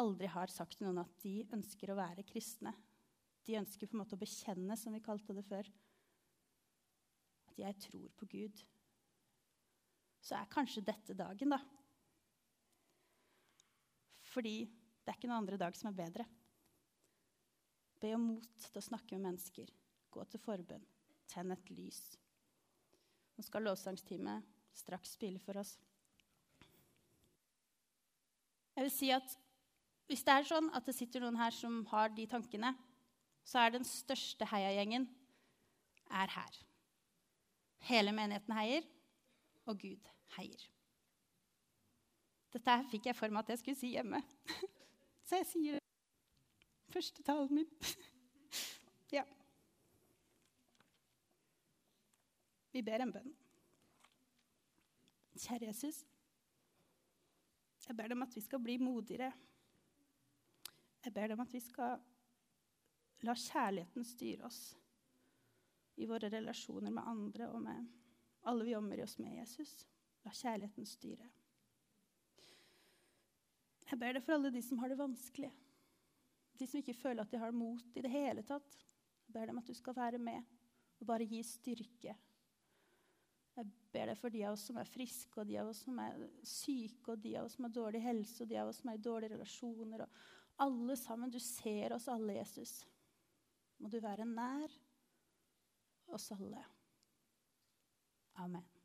aldri 0.00 0.30
har 0.32 0.48
sagt 0.52 0.78
til 0.78 0.86
noen 0.86 1.02
at 1.02 1.16
de 1.20 1.42
ønsker 1.52 1.90
å 1.92 1.98
være 1.98 2.24
kristne, 2.24 2.72
de 3.44 3.58
ønsker 3.58 3.88
på 3.88 3.96
en 3.96 4.02
måte 4.02 4.16
å 4.16 4.20
bekjenne, 4.20 4.76
som 4.76 4.94
vi 4.96 5.02
kalte 5.04 5.36
det 5.36 5.44
før, 5.48 5.68
at 7.48 7.60
jeg 7.60 7.76
tror 7.84 8.08
på 8.16 8.28
Gud, 8.32 8.62
så 10.24 10.38
er 10.38 10.50
kanskje 10.52 10.84
dette 10.84 11.16
dagen, 11.16 11.52
da. 11.52 11.60
Fordi 14.28 14.56
det 14.64 15.12
er 15.12 15.16
ikke 15.16 15.30
noen 15.30 15.42
andre 15.42 15.60
dag 15.60 15.76
som 15.76 15.88
er 15.90 15.98
bedre. 16.00 16.26
Be 17.98 18.12
om 18.14 18.26
mot 18.34 18.66
til 18.68 18.80
å 18.80 18.84
snakke 18.84 19.16
med 19.16 19.30
mennesker. 19.30 19.72
Gå 20.10 20.24
til 20.30 20.40
forbønn. 20.42 20.84
Tenn 21.28 21.52
et 21.52 21.70
lys. 21.74 22.00
Nå 23.36 23.44
skal 23.46 23.66
lovsangsteamet 23.68 24.46
straks 24.78 25.14
spille 25.16 25.40
for 25.42 25.60
oss. 25.60 25.76
Jeg 28.76 28.86
vil 28.86 28.94
si 28.94 29.12
at 29.14 29.36
Hvis 30.08 30.22
det 30.24 30.32
er 30.32 30.46
sånn 30.48 30.70
at 30.72 30.86
det 30.88 30.94
sitter 30.96 31.20
noen 31.20 31.36
her 31.36 31.52
som 31.52 31.82
har 31.90 32.08
de 32.16 32.24
tankene, 32.24 32.70
så 33.44 33.58
er 33.60 33.74
den 33.74 33.84
største 33.84 34.46
heiagjengen 34.48 35.04
er 36.08 36.32
her. 36.32 36.54
Hele 37.90 38.14
menigheten 38.16 38.54
heier, 38.56 38.86
og 39.68 39.76
Gud 39.82 40.08
heier. 40.38 40.64
Dette 42.56 42.78
fikk 42.88 43.10
jeg 43.10 43.18
for 43.18 43.28
meg 43.28 43.44
at 43.44 43.52
jeg 43.52 43.60
skulle 43.60 43.80
si 43.82 43.92
hjemme. 43.92 44.22
Så 45.28 45.42
jeg 45.42 45.48
sier 45.50 45.76
det. 45.76 45.84
Første 46.88 47.22
talen 47.22 47.52
min. 47.60 47.68
ja. 49.18 49.26
Vi 52.72 52.82
ber 52.84 53.04
en 53.04 53.12
bønn. 53.12 53.34
Kjære 55.38 55.68
Jesus, 55.70 56.02
jeg 57.88 57.96
ber 57.96 58.10
deg 58.10 58.18
om 58.18 58.24
at 58.26 58.34
vi 58.36 58.42
skal 58.44 58.60
bli 58.60 58.74
modigere. 58.82 59.30
Jeg 61.04 61.14
ber 61.14 61.30
deg 61.30 61.38
om 61.38 61.44
at 61.44 61.54
vi 61.54 61.60
skal 61.64 62.02
la 63.24 63.34
kjærligheten 63.38 64.04
styre 64.04 64.44
oss 64.48 64.60
i 65.98 66.06
våre 66.06 66.28
relasjoner 66.30 66.92
med 66.92 67.08
andre 67.08 67.48
og 67.54 67.62
med 67.64 67.86
alle 68.50 68.66
vi 68.66 68.76
omgir 68.76 69.02
oss 69.06 69.16
med, 69.18 69.38
Jesus. 69.40 69.72
La 70.26 70.34
kjærligheten 70.34 70.86
styre. 70.86 71.30
Jeg 73.88 73.98
ber 73.98 74.14
deg 74.14 74.24
for 74.26 74.36
alle 74.36 74.52
de 74.52 74.62
som 74.62 74.82
har 74.82 74.92
det 74.92 75.00
vanskelig, 75.00 75.50
de 76.60 76.66
som 76.68 76.82
ikke 76.82 76.98
føler 76.98 77.24
at 77.24 77.32
de 77.32 77.40
har 77.40 77.56
mot 77.56 77.96
i 77.96 78.04
det 78.04 78.12
hele 78.12 78.44
tatt. 78.44 78.80
Jeg 79.24 79.32
ber 79.32 79.46
deg 79.46 79.54
om 79.54 79.62
at 79.62 79.70
du 79.70 79.76
skal 79.78 79.96
være 79.96 80.20
med 80.20 80.44
og 80.98 81.08
bare 81.08 81.26
gi 81.30 81.40
styrke 81.46 82.18
ber 83.92 84.10
deg 84.10 84.18
for 84.20 84.32
de 84.32 84.44
av 84.46 84.56
oss 84.56 84.66
som 84.68 84.78
er 84.80 84.90
friske, 84.90 85.32
og 85.40 85.48
de 85.48 85.58
av 85.60 85.70
oss 85.70 85.84
som 85.86 85.98
er 86.02 86.18
syke, 86.46 87.14
og 87.14 87.22
de 87.24 87.36
av 87.40 87.48
oss 87.48 87.56
som 87.56 87.68
har 87.68 87.74
dårlig 87.74 88.02
helse, 88.04 88.42
og 88.42 88.50
de 88.50 88.58
av 88.60 88.72
oss 88.72 88.82
som 88.82 88.92
er 88.92 88.98
i 88.98 89.04
dårlige 89.08 89.34
relasjoner. 89.34 90.04
og 90.04 90.64
Alle 90.66 90.96
sammen. 91.00 91.32
Du 91.32 91.40
ser 91.42 91.94
oss 91.96 92.08
alle, 92.08 92.40
Jesus. 92.40 92.80
må 93.78 93.88
du 93.88 94.00
være 94.02 94.24
nær 94.26 94.72
oss 96.08 96.32
alle. 96.34 96.64
Amen. 98.42 98.77